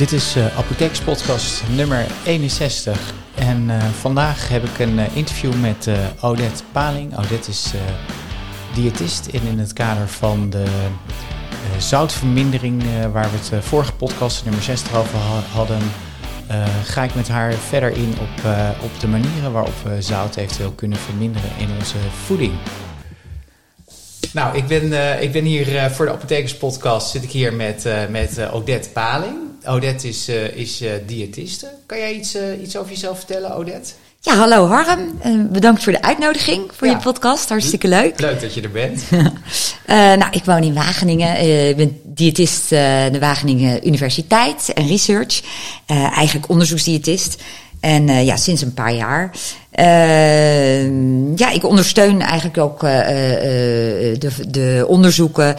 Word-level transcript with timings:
Dit 0.00 0.12
is 0.12 0.36
uh, 0.36 0.58
Apotheekspodcast 0.58 1.62
nummer 1.68 2.06
61. 2.24 3.12
En 3.34 3.68
uh, 3.68 3.84
vandaag 3.84 4.48
heb 4.48 4.64
ik 4.64 4.78
een 4.78 4.98
uh, 4.98 5.16
interview 5.16 5.54
met 5.54 5.88
Odette 6.20 6.62
Paling. 6.72 7.18
Odette 7.18 7.50
is 7.50 7.72
diëtist 8.74 9.26
en 9.26 9.42
in 9.42 9.58
het 9.58 9.72
kader 9.72 10.08
van 10.08 10.50
de 10.50 10.64
zoutvermindering, 11.78 12.82
waar 13.12 13.30
we 13.30 13.36
het 13.36 13.64
vorige 13.64 13.92
podcast 13.92 14.44
nummer 14.44 14.62
60 14.62 14.94
over 14.94 15.18
hadden, 15.52 15.80
ga 16.84 17.02
ik 17.02 17.14
met 17.14 17.28
haar 17.28 17.52
verder 17.52 17.92
in 17.92 18.14
op, 18.20 18.44
op 18.82 19.00
de 19.00 19.08
manieren 19.08 19.52
waarop 19.52 19.74
we 19.84 20.02
zout 20.02 20.36
eventueel 20.36 20.72
kunnen 20.72 20.98
verminderen 20.98 21.50
in 21.58 21.68
onze 21.78 21.96
voeding. 22.24 22.52
Nou, 24.32 24.56
ik 24.56 24.66
ben, 24.66 25.22
ik 25.22 25.32
ben 25.32 25.44
hier 25.44 25.90
voor 25.90 26.06
de 26.06 26.12
Apothekerspodcast, 26.12 27.10
zit 27.10 27.22
ik 27.22 27.30
hier 27.30 27.54
met, 27.54 27.88
met 28.08 28.50
Odette 28.50 28.88
Paling. 28.88 29.49
Odette 29.64 30.08
is, 30.08 30.28
uh, 30.28 30.56
is 30.56 30.82
uh, 30.82 30.90
diëtiste. 31.06 31.70
Kan 31.86 31.98
jij 31.98 32.14
iets, 32.14 32.36
uh, 32.36 32.62
iets 32.62 32.76
over 32.76 32.90
jezelf 32.90 33.16
vertellen, 33.16 33.54
Odette? 33.54 33.90
Ja, 34.20 34.36
hallo 34.36 34.66
Harm. 34.66 35.18
bedankt 35.52 35.82
voor 35.82 35.92
de 35.92 36.02
uitnodiging 36.02 36.70
voor 36.76 36.86
ja. 36.86 36.92
je 36.92 37.02
podcast. 37.02 37.48
Hartstikke 37.48 37.88
leuk. 37.88 38.20
Leuk 38.20 38.40
dat 38.40 38.54
je 38.54 38.60
er 38.60 38.70
bent. 38.70 39.02
nou, 40.20 40.30
ik 40.30 40.44
woon 40.44 40.62
in 40.62 40.74
Wageningen. 40.74 41.68
ik 41.68 41.76
ben 41.76 42.00
diëtist 42.04 42.68
de 42.68 43.16
Wageningen 43.20 43.86
Universiteit 43.86 44.72
en 44.74 44.86
Research. 44.86 45.42
eigenlijk 45.86 46.48
onderzoeksdiëtist. 46.48 47.42
En 47.80 48.24
ja, 48.24 48.36
sinds 48.36 48.62
een 48.62 48.74
paar 48.74 48.94
jaar. 48.94 49.30
Uh, 49.80 51.36
ja, 51.36 51.50
ik 51.50 51.64
ondersteun 51.64 52.20
eigenlijk 52.20 52.58
ook 52.58 52.82
uh, 52.82 52.90
de, 52.90 54.30
de 54.48 54.84
onderzoeken. 54.88 55.56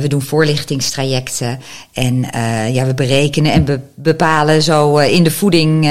we 0.00 0.08
doen 0.08 0.22
voorlichtingstrajecten. 0.22 1.60
En 1.92 2.26
ja, 2.72 2.86
we 2.86 2.94
berekenen 2.94 3.52
en 3.52 3.64
be 3.64 3.80
bepalen 3.94 4.62
zo 4.62 4.98
in 4.98 5.24
de 5.24 5.30
voeding, 5.30 5.84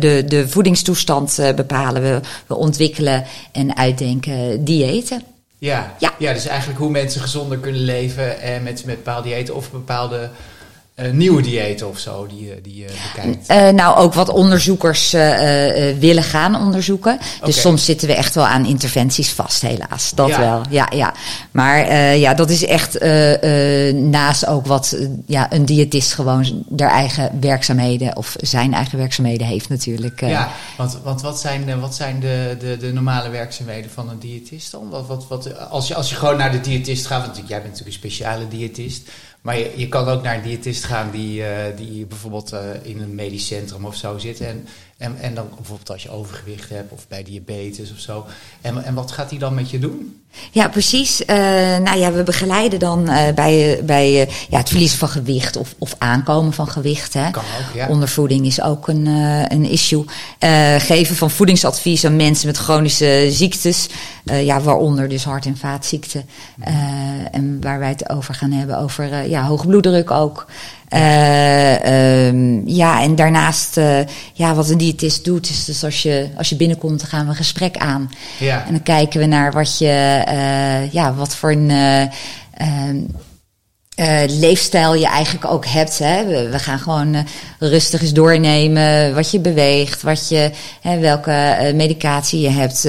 de, 0.00 0.24
de 0.26 0.48
voedingstoestand 0.48 1.52
bepalen 1.56 2.02
we. 2.02 2.20
We 2.46 2.56
ontwikkelen 2.56 3.24
en 3.52 3.76
uitdenken 3.76 4.64
diëten. 4.64 5.22
Ja, 5.58 5.94
ja. 5.98 6.14
ja, 6.18 6.32
dus 6.32 6.46
eigenlijk 6.46 6.78
hoe 6.78 6.90
mensen 6.90 7.20
gezonder 7.20 7.58
kunnen 7.58 7.80
leven 7.80 8.40
en 8.40 8.62
met, 8.62 8.84
met 8.84 8.96
bepaalde 8.96 9.28
diëten 9.28 9.54
of 9.54 9.70
bepaalde 9.70 10.30
uh, 10.96 11.10
nieuwe 11.10 11.42
diëten 11.42 11.88
of 11.88 11.98
zo 11.98 12.26
die, 12.26 12.60
die 12.60 12.76
je 12.76 12.86
bekijkt? 13.12 13.50
Uh, 13.50 13.68
nou, 13.68 13.96
ook 13.96 14.14
wat 14.14 14.28
onderzoekers 14.28 15.14
uh, 15.14 15.20
willen 15.98 16.22
gaan 16.22 16.56
onderzoeken. 16.56 17.18
Dus 17.44 17.60
soms 17.60 17.84
zitten 17.84 18.08
we 18.08 18.14
echt 18.14 18.34
wel 18.34 18.46
aan 18.46 18.66
interventies 18.66 19.30
vast, 19.30 19.62
helaas. 19.62 20.12
Dat 20.14 20.28
ja. 20.28 20.40
wel, 20.40 20.62
ja, 20.70 20.88
ja. 20.94 21.14
Maar 21.50 21.94
ja, 22.16 22.34
dat 22.34 22.50
is 22.50 22.64
echt 22.64 23.00
naast 23.94 24.46
ook 24.46 24.66
wat 24.66 24.96
ja, 25.26 25.52
een 25.52 25.64
diëtist 25.64 26.12
gewoon 26.12 26.64
haar 26.76 26.90
eigen 26.90 27.30
werkzaamheden 27.40 28.16
of 28.16 28.36
zijn 28.40 28.74
eigen 28.74 28.98
werkzaamheden 28.98 29.46
heeft 29.46 29.68
natuurlijk. 29.68 30.20
ja, 30.20 30.48
want, 30.76 30.98
want 31.02 31.20
wat 31.20 31.40
zijn, 31.40 31.80
wat 31.80 31.94
zijn 31.94 32.20
de, 32.20 32.56
de, 32.58 32.76
de 32.76 32.92
normale 32.92 33.28
werkzaamheden 33.28 33.90
van 33.90 34.08
een 34.08 34.18
diëtist 34.18 34.70
dan? 34.70 34.90
Wat, 34.90 35.06
wat, 35.06 35.26
wat, 35.28 35.68
als, 35.70 35.88
je, 35.88 35.94
als 35.94 36.10
je 36.10 36.16
gewoon 36.16 36.36
naar 36.36 36.52
de 36.52 36.60
diëtist 36.60 37.06
gaat, 37.06 37.24
want 37.24 37.36
jij 37.36 37.44
bent 37.46 37.62
natuurlijk 37.62 37.86
een 37.86 37.92
speciale 37.92 38.48
diëtist. 38.48 39.08
Maar 39.44 39.58
je, 39.58 39.72
je 39.76 39.88
kan 39.88 40.08
ook 40.08 40.22
naar 40.22 40.34
een 40.34 40.42
diëtist 40.42 40.84
gaan 40.84 41.10
die, 41.10 41.40
uh, 41.40 41.46
die 41.76 42.06
bijvoorbeeld 42.06 42.52
uh, 42.52 42.60
in 42.82 43.00
een 43.00 43.14
medisch 43.14 43.46
centrum 43.46 43.84
of 43.84 43.96
zo 43.96 44.18
zit. 44.18 44.40
En, 44.40 44.66
en, 44.96 45.16
en 45.20 45.34
dan 45.34 45.48
bijvoorbeeld 45.56 45.90
als 45.90 46.02
je 46.02 46.10
overgewicht 46.10 46.70
hebt 46.70 46.92
of 46.92 47.08
bij 47.08 47.22
diabetes 47.22 47.92
of 47.92 47.98
zo. 47.98 48.26
En, 48.60 48.84
en 48.84 48.94
wat 48.94 49.12
gaat 49.12 49.30
hij 49.30 49.38
dan 49.38 49.54
met 49.54 49.70
je 49.70 49.78
doen? 49.78 50.22
Ja, 50.50 50.68
precies. 50.68 51.20
Uh, 51.20 51.26
nou 51.78 51.98
ja, 51.98 52.12
we 52.12 52.22
begeleiden 52.22 52.78
dan 52.78 53.04
bij, 53.34 53.80
bij 53.84 54.28
ja, 54.48 54.58
het 54.58 54.68
verliezen 54.68 54.98
van 54.98 55.08
gewicht 55.08 55.56
of, 55.56 55.74
of 55.78 55.94
aankomen 55.98 56.52
van 56.52 56.68
gewicht. 56.68 57.12
Hè. 57.12 57.30
Kan 57.30 57.42
ook, 57.42 57.74
ja. 57.74 57.88
Ondervoeding 57.88 58.46
is 58.46 58.62
ook 58.62 58.88
een, 58.88 59.06
een 59.52 59.64
issue. 59.64 60.04
geven 60.78 61.16
van 61.16 61.30
voedingsadvies 61.30 62.04
aan 62.04 62.16
mensen 62.16 62.46
met 62.46 62.56
chronische 62.56 63.26
ziektes. 63.30 63.88
ja, 64.24 64.60
waaronder 64.60 65.08
dus 65.08 65.24
hart- 65.24 65.46
en 65.46 65.56
vaatziekten. 65.56 66.28
en 67.30 67.60
waar 67.60 67.78
wij 67.78 67.88
het 67.88 68.08
over 68.08 68.34
gaan 68.34 68.52
hebben, 68.52 68.78
over 68.78 69.28
ja, 69.34 69.46
hoge 69.46 69.66
bloeddruk 69.66 70.10
ook. 70.10 70.46
Uh, 70.90 72.26
um, 72.26 72.62
ja, 72.68 73.02
en 73.02 73.14
daarnaast, 73.14 73.76
uh, 73.76 73.98
ja, 74.32 74.54
wat 74.54 74.70
een 74.70 74.78
diëtist 74.78 75.24
doet, 75.24 75.48
is 75.48 75.64
dus 75.64 75.84
als 75.84 76.02
je, 76.02 76.28
als 76.36 76.48
je 76.48 76.56
binnenkomt, 76.56 77.00
dan 77.00 77.08
gaan 77.08 77.24
we 77.24 77.30
een 77.30 77.36
gesprek 77.36 77.76
aan. 77.76 78.10
Ja. 78.38 78.64
En 78.66 78.72
dan 78.72 78.82
kijken 78.82 79.20
we 79.20 79.26
naar 79.26 79.52
wat 79.52 79.78
je, 79.78 80.24
uh, 80.28 80.92
ja, 80.92 81.14
wat 81.14 81.36
voor 81.36 81.50
een 81.50 81.70
uh, 83.96 84.22
leefstijl 84.26 84.94
je 84.94 85.06
eigenlijk 85.06 85.44
ook 85.44 85.66
hebt. 85.66 85.98
Hè. 85.98 86.26
We, 86.26 86.48
we 86.48 86.58
gaan 86.58 86.78
gewoon 86.78 87.14
uh, 87.14 87.20
rustig 87.58 88.00
eens 88.00 88.12
doornemen 88.12 89.14
wat 89.14 89.30
je 89.30 89.40
beweegt, 89.40 90.02
wat 90.02 90.28
je, 90.28 90.50
hè, 90.80 90.98
welke 90.98 91.30
uh, 91.30 91.74
medicatie 91.74 92.40
je 92.40 92.48
hebt, 92.48 92.88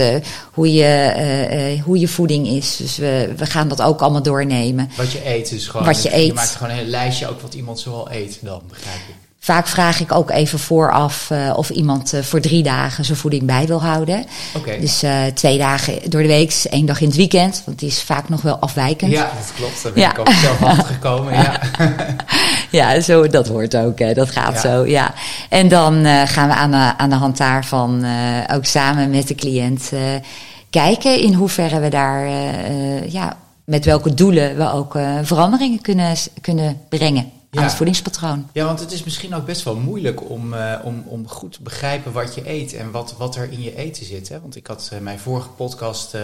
hoe, 0.51 0.73
je, 0.73 1.81
hoe 1.83 1.99
je 1.99 2.07
voeding 2.07 2.47
is. 2.47 2.75
Dus 2.77 2.97
we, 2.97 3.33
we 3.38 3.45
gaan 3.45 3.67
dat 3.67 3.81
ook 3.81 4.01
allemaal 4.01 4.23
doornemen. 4.23 4.89
Wat 4.97 5.11
je 5.11 5.29
eet 5.29 5.51
is 5.51 5.67
gewoon. 5.67 5.85
Wat 5.85 6.03
je, 6.03 6.09
je 6.09 6.16
eet. 6.16 6.27
Je 6.27 6.33
maakt 6.33 6.55
gewoon 6.55 6.77
een 6.77 6.88
lijstje 6.89 7.27
ook 7.27 7.41
wat 7.41 7.53
iemand 7.53 7.79
zoal 7.79 8.11
eet 8.11 8.37
dan, 8.41 8.61
begrijp 8.69 8.99
ik. 9.09 9.25
Vaak 9.45 9.67
vraag 9.67 10.00
ik 10.00 10.11
ook 10.11 10.31
even 10.31 10.59
vooraf 10.59 11.29
uh, 11.31 11.53
of 11.56 11.69
iemand 11.69 12.13
uh, 12.13 12.22
voor 12.22 12.39
drie 12.39 12.63
dagen 12.63 13.06
zijn 13.06 13.17
voeding 13.17 13.44
bij 13.44 13.67
wil 13.67 13.81
houden. 13.81 14.25
Okay. 14.56 14.79
Dus 14.79 15.03
uh, 15.03 15.25
twee 15.33 15.57
dagen 15.57 16.09
door 16.09 16.22
de 16.22 16.28
week, 16.28 16.63
één 16.69 16.85
dag 16.85 17.01
in 17.01 17.07
het 17.07 17.16
weekend, 17.16 17.61
want 17.66 17.79
die 17.79 17.88
is 17.88 18.01
vaak 18.01 18.29
nog 18.29 18.41
wel 18.41 18.57
afwijkend. 18.57 19.11
Ja, 19.11 19.31
dat 19.38 19.53
klopt. 19.55 19.84
Daar 19.84 19.91
ben 19.91 20.01
ja. 20.01 20.11
ik 20.11 20.19
ook 20.19 20.29
zelf 20.29 20.63
achter 20.73 20.85
gekomen. 20.85 21.34
Ja, 21.34 21.59
ja 22.79 23.00
zo, 23.01 23.28
dat 23.28 23.47
hoort 23.47 23.75
ook. 23.78 24.00
Hè. 24.00 24.13
Dat 24.13 24.29
gaat 24.29 24.53
ja. 24.53 24.59
zo. 24.59 24.85
Ja. 24.85 25.13
En 25.50 25.67
dan 25.67 26.05
gaan 26.05 26.47
we 26.47 26.53
aan 26.53 26.72
de, 26.72 26.94
aan 26.97 27.09
de 27.09 27.16
hand 27.16 27.38
daarvan 27.38 28.05
ook 28.53 28.66
samen 28.66 29.09
met 29.09 29.28
de 29.28 29.35
cliënt 29.35 29.91
kijken 30.69 31.19
in 31.19 31.34
hoeverre 31.34 31.79
we 31.79 31.89
daar, 31.89 32.29
ja, 33.07 33.38
met 33.66 33.85
welke 33.85 34.13
doelen 34.13 34.57
we 34.57 34.72
ook 34.72 34.97
veranderingen 35.23 35.81
kunnen, 35.81 36.16
kunnen 36.41 36.81
brengen 36.89 37.34
aan 37.57 37.63
het 37.63 37.73
voedingspatroon. 37.73 38.49
Ja, 38.51 38.66
want 38.66 38.79
het 38.79 38.91
is 38.91 39.03
misschien 39.03 39.35
ook 39.35 39.45
best 39.45 39.63
wel 39.63 39.75
moeilijk 39.75 40.29
om, 40.29 40.53
uh, 40.53 40.79
om, 40.83 41.03
om 41.07 41.27
goed 41.27 41.51
te 41.51 41.61
begrijpen 41.61 42.11
wat 42.11 42.35
je 42.35 42.49
eet 42.49 42.73
en 42.73 42.91
wat, 42.91 43.16
wat 43.17 43.35
er 43.35 43.51
in 43.51 43.61
je 43.61 43.75
eten 43.75 44.05
zit. 44.05 44.29
Hè? 44.29 44.41
Want 44.41 44.55
ik 44.55 44.67
had 44.67 44.89
uh, 44.93 44.99
mijn 44.99 45.19
vorige 45.19 45.49
podcast 45.49 46.16
uh, 46.16 46.21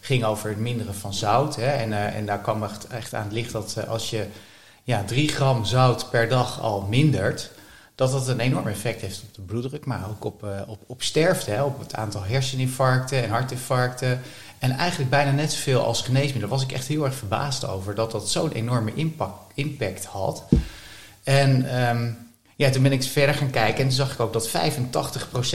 ging 0.00 0.24
over 0.24 0.48
het 0.48 0.58
minderen 0.58 0.94
van 0.94 1.14
zout. 1.14 1.56
Hè? 1.56 1.66
En, 1.66 2.12
en 2.14 2.26
daar 2.26 2.40
kwam 2.40 2.62
echt, 2.62 2.86
echt 2.86 3.14
aan 3.14 3.24
het 3.24 3.32
licht 3.32 3.52
dat 3.52 3.88
als 3.88 4.10
je 4.10 4.26
ja, 4.82 5.04
3 5.04 5.28
gram 5.28 5.64
zout 5.64 6.10
per 6.10 6.28
dag 6.28 6.60
al 6.60 6.80
mindert, 6.80 7.50
dat 7.94 8.12
dat 8.12 8.28
een 8.28 8.40
enorm 8.40 8.66
effect 8.66 9.00
heeft 9.00 9.22
op 9.22 9.34
de 9.34 9.42
bloeddruk, 9.42 9.84
maar 9.84 10.08
ook 10.08 10.24
op, 10.24 10.46
op, 10.66 10.78
op 10.86 11.02
sterfte, 11.02 11.50
hè? 11.50 11.62
op 11.62 11.78
het 11.78 11.94
aantal 11.94 12.24
herseninfarcten 12.24 13.22
en 13.22 13.30
hartinfarcten. 13.30 14.20
En 14.58 14.70
eigenlijk 14.70 15.10
bijna 15.10 15.30
net 15.30 15.52
zoveel 15.52 15.84
als 15.84 16.02
geneesmiddel. 16.02 16.40
Daar 16.48 16.58
was 16.58 16.62
ik 16.62 16.72
echt 16.72 16.86
heel 16.86 17.04
erg 17.04 17.14
verbaasd 17.14 17.66
over 17.66 17.94
dat 17.94 18.10
dat 18.10 18.30
zo'n 18.30 18.52
enorme 18.52 18.94
impact, 18.94 19.52
impact 19.54 20.04
had. 20.04 20.44
En 21.22 21.80
um, 21.88 22.16
ja, 22.56 22.70
toen 22.70 22.82
ben 22.82 22.92
ik 22.92 23.02
verder 23.02 23.34
gaan 23.34 23.50
kijken 23.50 23.78
en 23.78 23.88
toen 23.88 23.96
zag 23.96 24.12
ik 24.12 24.20
ook 24.20 24.32
dat 24.32 24.48
85% 24.48 24.52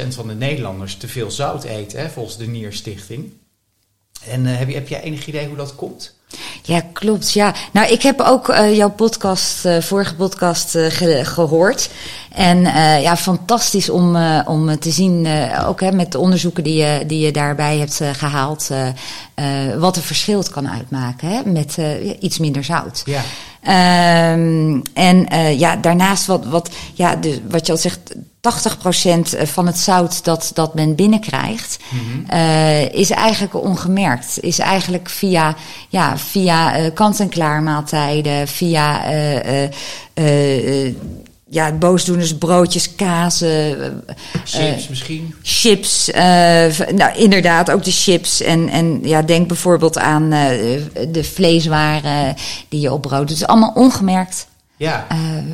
van 0.08 0.28
de 0.28 0.34
Nederlanders 0.34 0.98
te 0.98 1.08
veel 1.08 1.32
zout 1.32 1.64
eten, 1.64 2.00
hè, 2.00 2.10
volgens 2.10 2.38
de 2.38 2.48
Nierstichting. 2.48 3.34
En 4.30 4.46
uh, 4.46 4.58
heb, 4.58 4.68
je, 4.68 4.74
heb 4.74 4.88
jij 4.88 5.02
enig 5.02 5.28
idee 5.28 5.48
hoe 5.48 5.58
dat 5.58 5.76
komt? 5.76 6.14
Ja, 6.64 6.82
klopt. 6.94 7.32
Ja. 7.32 7.54
Nou, 7.72 7.92
ik 7.92 8.02
heb 8.02 8.22
ook 8.22 8.50
uh, 8.50 8.76
jouw 8.76 8.92
podcast, 8.92 9.66
uh, 9.66 9.82
vorige 9.82 10.16
podcast, 10.16 10.76
uh, 10.76 10.86
ge 10.90 11.26
gehoord. 11.26 11.90
En 12.32 12.62
ja, 13.02 13.18
fantastisch 13.18 13.90
om, 13.90 14.16
om 14.46 14.80
te 14.80 14.92
zien, 14.92 15.28
ook 15.66 15.82
hè, 15.82 15.92
met 15.92 16.12
de 16.12 16.20
onderzoeken 16.20 16.64
die 16.64 16.76
je, 16.76 17.04
die 17.08 17.20
je 17.20 17.32
daarbij 17.32 17.78
hebt 17.78 18.02
gehaald, 18.14 18.70
wat 19.78 19.96
er 19.96 20.02
verschil 20.02 20.44
kan 20.52 20.70
uitmaken 20.70 21.30
hè, 21.30 21.42
met 21.46 21.78
iets 22.20 22.40
minder 22.40 22.64
zout. 22.64 23.02
Ja. 23.06 23.22
Um, 23.68 24.82
en 24.94 25.28
ja, 25.58 25.76
daarnaast 25.76 26.26
wat, 26.26 26.46
wat, 26.46 26.70
ja, 26.94 27.20
wat 27.50 27.66
je 27.66 27.72
al 27.72 27.78
zegt, 27.78 28.16
80% 28.44 29.42
van 29.44 29.66
het 29.66 29.78
zout 29.78 30.24
dat, 30.24 30.52
dat 30.54 30.74
men 30.74 30.96
binnenkrijgt, 30.96 31.80
mm 31.90 32.00
-hmm. 32.00 32.26
uh, 32.40 32.94
is 32.94 33.10
eigenlijk 33.10 33.54
ongemerkt. 33.56 34.38
Is 34.40 34.60
eigenlijk 34.60 35.10
via, 35.10 35.56
ja, 35.90 36.18
via 36.18 36.80
uh, 36.80 36.94
kant-en-klaar 36.94 37.62
maaltijden, 37.62 38.48
via 38.48 39.14
uh, 39.14 39.70
ja, 41.54 41.72
boosdoeners, 41.72 42.38
broodjes, 42.38 42.96
kazen. 42.96 44.04
Chips 44.44 44.88
misschien? 44.88 45.36
Chips, 45.42 46.10
nou 46.92 47.16
inderdaad, 47.16 47.72
ook 47.72 47.84
de 47.84 47.92
chips. 47.92 48.42
En, 48.42 48.70
en 48.70 49.00
ja, 49.04 49.22
denk 49.22 49.48
bijvoorbeeld 49.48 49.98
aan 49.98 50.30
de 51.10 51.24
vleeswaren 51.34 52.36
die 52.70 52.80
je 52.80 52.94
op 52.94 53.02
brood 53.02 53.20
doet. 53.20 53.30
Het 53.30 53.38
is 53.38 53.48
allemaal 53.48 53.72
ongemerkt. 53.76 54.48
Ja. 54.78 55.08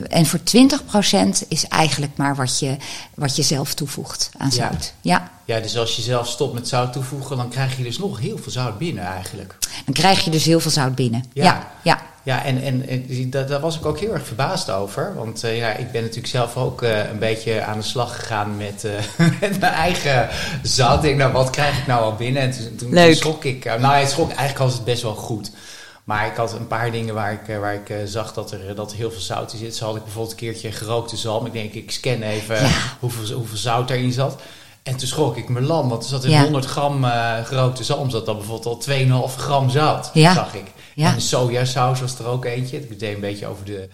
En 0.07 0.25
voor 0.25 0.39
20% 0.39 1.47
is 1.47 1.67
eigenlijk 1.67 2.11
maar 2.15 2.35
wat 2.35 2.59
je, 2.59 2.77
wat 3.13 3.35
je 3.35 3.41
zelf 3.41 3.73
toevoegt 3.73 4.29
aan 4.37 4.51
zout. 4.51 4.93
Ja. 5.01 5.31
ja. 5.45 5.59
dus 5.59 5.77
als 5.77 5.95
je 5.95 6.01
zelf 6.01 6.27
stopt 6.27 6.53
met 6.53 6.67
zout 6.67 6.93
toevoegen, 6.93 7.37
dan 7.37 7.49
krijg 7.49 7.77
je 7.77 7.83
dus 7.83 7.97
nog 7.97 8.19
heel 8.19 8.37
veel 8.37 8.51
zout 8.51 8.77
binnen 8.77 9.03
eigenlijk. 9.03 9.57
Dan 9.93 10.03
krijg 10.03 10.23
je 10.23 10.31
dus 10.31 10.45
heel 10.45 10.59
veel 10.59 10.71
zout 10.71 10.95
binnen. 10.95 11.23
Ja, 11.33 11.43
ja. 11.43 11.67
ja. 11.83 11.99
ja 12.23 12.43
en, 12.43 12.61
en, 12.61 12.87
en 12.87 13.29
daar, 13.29 13.47
daar, 13.47 13.59
was 13.59 13.77
ik 13.79 13.85
ook 13.85 13.99
heel 13.99 14.13
erg 14.13 14.25
verbaasd 14.27 14.69
over. 14.69 15.15
Want 15.15 15.43
uh, 15.43 15.57
ja, 15.57 15.71
ik 15.71 15.91
ben 15.91 16.01
natuurlijk 16.01 16.27
zelf 16.27 16.57
ook 16.57 16.81
uh, 16.81 17.09
een 17.09 17.19
beetje 17.19 17.63
aan 17.63 17.77
de 17.77 17.83
slag 17.83 18.15
gegaan 18.15 18.57
met, 18.57 18.87
met 19.41 19.59
mijn 19.59 19.73
eigen 19.73 20.29
zout. 20.63 20.95
Ik 20.95 21.01
denk, 21.01 21.17
nou, 21.17 21.31
wat 21.31 21.49
krijg 21.49 21.77
ik 21.77 21.87
nou 21.87 22.03
al 22.03 22.15
binnen? 22.15 22.41
En 22.41 22.51
toen, 22.51 22.75
toen, 22.75 22.93
toen 22.93 23.15
schrok 23.15 23.43
ik. 23.43 23.65
nou, 23.65 23.95
het 23.95 24.09
schrok, 24.09 24.27
eigenlijk 24.27 24.57
was 24.57 24.73
het 24.73 24.83
best 24.83 25.01
wel 25.01 25.15
goed. 25.15 25.51
Maar 26.03 26.27
ik 26.27 26.35
had 26.35 26.53
een 26.53 26.67
paar 26.67 26.91
dingen 26.91 27.13
waar 27.13 27.31
ik, 27.31 27.57
waar 27.59 27.73
ik 27.73 27.93
zag 28.05 28.33
dat 28.33 28.51
er, 28.51 28.75
dat 28.75 28.91
er 28.91 28.97
heel 28.97 29.11
veel 29.11 29.21
zout 29.21 29.53
in 29.53 29.59
zit. 29.59 29.75
Zo 29.75 29.85
had 29.85 29.95
ik 29.95 30.03
bijvoorbeeld 30.03 30.31
een 30.31 30.39
keertje 30.39 30.71
gerookte 30.71 31.17
zalm. 31.17 31.45
Ik 31.45 31.53
denk, 31.53 31.73
ik 31.73 31.91
scan 31.91 32.21
even 32.21 32.61
ja. 32.61 32.69
hoeveel, 32.99 33.35
hoeveel 33.35 33.57
zout 33.57 33.89
erin 33.89 34.11
zat. 34.11 34.41
En 34.89 34.97
toen 34.97 35.07
schrok 35.07 35.37
ik 35.37 35.49
me 35.49 35.61
lam, 35.61 35.89
want 35.89 36.03
er 36.03 36.09
zat 36.09 36.23
in 36.23 36.29
ja. 36.29 36.41
100 36.41 36.65
gram 36.65 37.03
uh, 37.03 37.33
gerookte 37.43 37.83
zalm, 37.83 38.09
zat 38.09 38.25
dan 38.25 38.37
bijvoorbeeld 38.37 38.87
al 38.87 39.29
2,5 39.29 39.35
gram 39.35 39.69
zout, 39.69 40.09
ja. 40.13 40.33
zag 40.33 40.53
ik. 40.53 40.71
Ja. 40.95 41.09
En 41.09 41.15
de 41.15 41.21
sojasaus 41.21 41.99
was 42.01 42.19
er 42.19 42.27
ook 42.27 42.45
eentje. 42.45 42.77
Ik 42.77 42.99
deed 42.99 43.15
een 43.15 43.21
beetje 43.21 43.47
over 43.47 43.65
de 43.65 43.89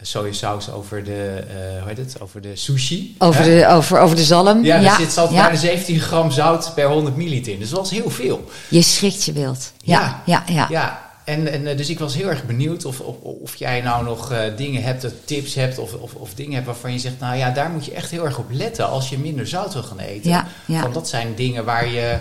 sojasaus, 0.00 0.70
over 0.70 1.04
de, 1.04 1.44
uh, 1.46 1.80
hoe 1.80 1.88
heet 1.88 1.98
het, 1.98 2.16
over 2.20 2.40
de 2.40 2.56
sushi. 2.56 3.14
Over, 3.18 3.44
de, 3.44 3.66
over, 3.66 3.98
over 3.98 4.16
de 4.16 4.24
zalm. 4.24 4.64
Ja, 4.64 4.82
er 4.82 4.96
zit 4.96 5.12
zat 5.12 5.30
bijna 5.30 5.54
17 5.54 6.00
gram 6.00 6.30
zout 6.30 6.72
per 6.74 6.88
100 6.88 7.16
milliliter 7.16 7.52
in. 7.52 7.58
Dus 7.58 7.70
dat 7.70 7.78
was 7.78 7.90
heel 7.90 8.10
veel. 8.10 8.50
Je 8.68 8.82
schrikt 8.82 9.24
je 9.24 9.32
beeld. 9.32 9.72
Ja, 9.82 10.22
ja, 10.26 10.42
ja. 10.46 10.66
ja. 10.70 11.01
En, 11.24 11.52
en 11.52 11.76
dus 11.76 11.90
ik 11.90 11.98
was 11.98 12.14
heel 12.14 12.28
erg 12.28 12.46
benieuwd 12.46 12.84
of, 12.84 13.00
of, 13.00 13.16
of 13.20 13.56
jij 13.56 13.80
nou 13.80 14.04
nog 14.04 14.32
uh, 14.32 14.38
dingen 14.56 14.82
hebt, 14.82 15.06
tips 15.24 15.54
hebt 15.54 15.78
of, 15.78 15.92
of, 15.92 16.14
of, 16.14 16.34
dingen 16.34 16.54
hebt 16.54 16.66
waarvan 16.66 16.92
je 16.92 16.98
zegt, 16.98 17.20
nou 17.20 17.36
ja, 17.36 17.50
daar 17.50 17.70
moet 17.70 17.84
je 17.84 17.92
echt 17.92 18.10
heel 18.10 18.24
erg 18.24 18.38
op 18.38 18.46
letten 18.50 18.88
als 18.88 19.08
je 19.08 19.18
minder 19.18 19.46
zout 19.46 19.72
wil 19.72 19.82
gaan 19.82 19.98
eten. 19.98 20.30
Ja, 20.30 20.46
ja. 20.66 20.82
Want 20.82 20.94
dat 20.94 21.08
zijn 21.08 21.34
dingen 21.34 21.64
waar 21.64 21.88
je, 21.88 22.18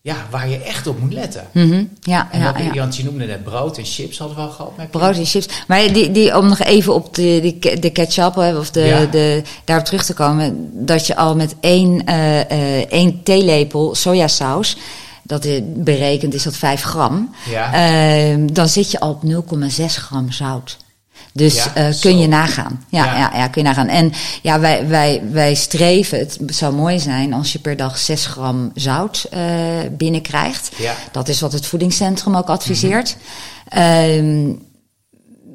ja, 0.00 0.16
waar 0.30 0.48
je 0.48 0.58
echt 0.58 0.86
op 0.86 1.00
moet 1.00 1.12
letten. 1.12 1.46
Mm 1.52 1.70
-hmm. 1.70 1.88
ja, 2.00 2.28
en 2.32 2.40
ja, 2.40 2.58
ja. 2.58 2.74
Want 2.74 2.96
je 2.96 3.04
noemde 3.04 3.26
net 3.26 3.44
brood 3.44 3.78
en 3.78 3.84
chips 3.84 4.18
hadden 4.18 4.36
we 4.36 4.42
al 4.42 4.50
gehad. 4.50 4.76
Met 4.76 4.90
brood 4.90 5.16
en 5.16 5.26
chips. 5.26 5.48
Maar 5.66 5.92
die, 5.92 6.10
die, 6.10 6.38
om 6.38 6.48
nog 6.48 6.58
even 6.58 6.94
op 6.94 7.14
de, 7.14 7.38
die, 7.42 7.80
de 7.80 7.90
ketchup 7.90 8.36
of 8.36 8.70
de, 8.70 8.80
ja. 8.80 9.06
de, 9.06 9.42
daarop 9.64 9.86
terug 9.86 10.04
te 10.04 10.14
komen, 10.14 10.70
dat 10.86 11.06
je 11.06 11.16
al 11.16 11.36
met 11.36 11.54
één, 11.60 12.02
uh, 12.08 12.36
uh, 12.36 12.92
één 12.92 13.22
theelepel 13.22 13.94
sojasaus 13.94 14.76
dat 15.24 15.46
berekend 15.64 16.34
is 16.34 16.42
dat 16.42 16.56
5 16.56 16.82
gram. 16.82 17.34
Ja. 17.50 17.88
Uh, 18.30 18.46
dan 18.52 18.68
zit 18.68 18.90
je 18.90 19.00
al 19.00 19.10
op 19.10 19.22
0,6 19.62 19.84
gram 19.84 20.32
zout. 20.32 20.76
Dus 21.32 21.54
ja, 21.54 21.88
uh, 21.88 22.00
kun 22.00 22.18
je 22.18 22.26
nagaan. 22.26 22.84
Ja, 22.88 23.04
ja. 23.04 23.16
Ja, 23.16 23.30
ja, 23.34 23.48
kun 23.48 23.62
je 23.62 23.68
nagaan. 23.68 23.88
En 23.88 24.12
ja, 24.42 24.60
wij, 24.60 24.88
wij, 24.88 25.22
wij 25.30 25.54
streven, 25.54 26.18
het 26.18 26.38
zou 26.46 26.74
mooi 26.74 27.00
zijn 27.00 27.32
als 27.32 27.52
je 27.52 27.58
per 27.58 27.76
dag 27.76 27.98
6 27.98 28.26
gram 28.26 28.70
zout 28.74 29.26
uh, 29.34 29.40
binnenkrijgt. 29.90 30.70
Ja. 30.76 30.94
Dat 31.12 31.28
is 31.28 31.40
wat 31.40 31.52
het 31.52 31.66
voedingscentrum 31.66 32.36
ook 32.36 32.48
adviseert. 32.48 33.16
Mm 33.16 33.78
-hmm. 33.78 34.72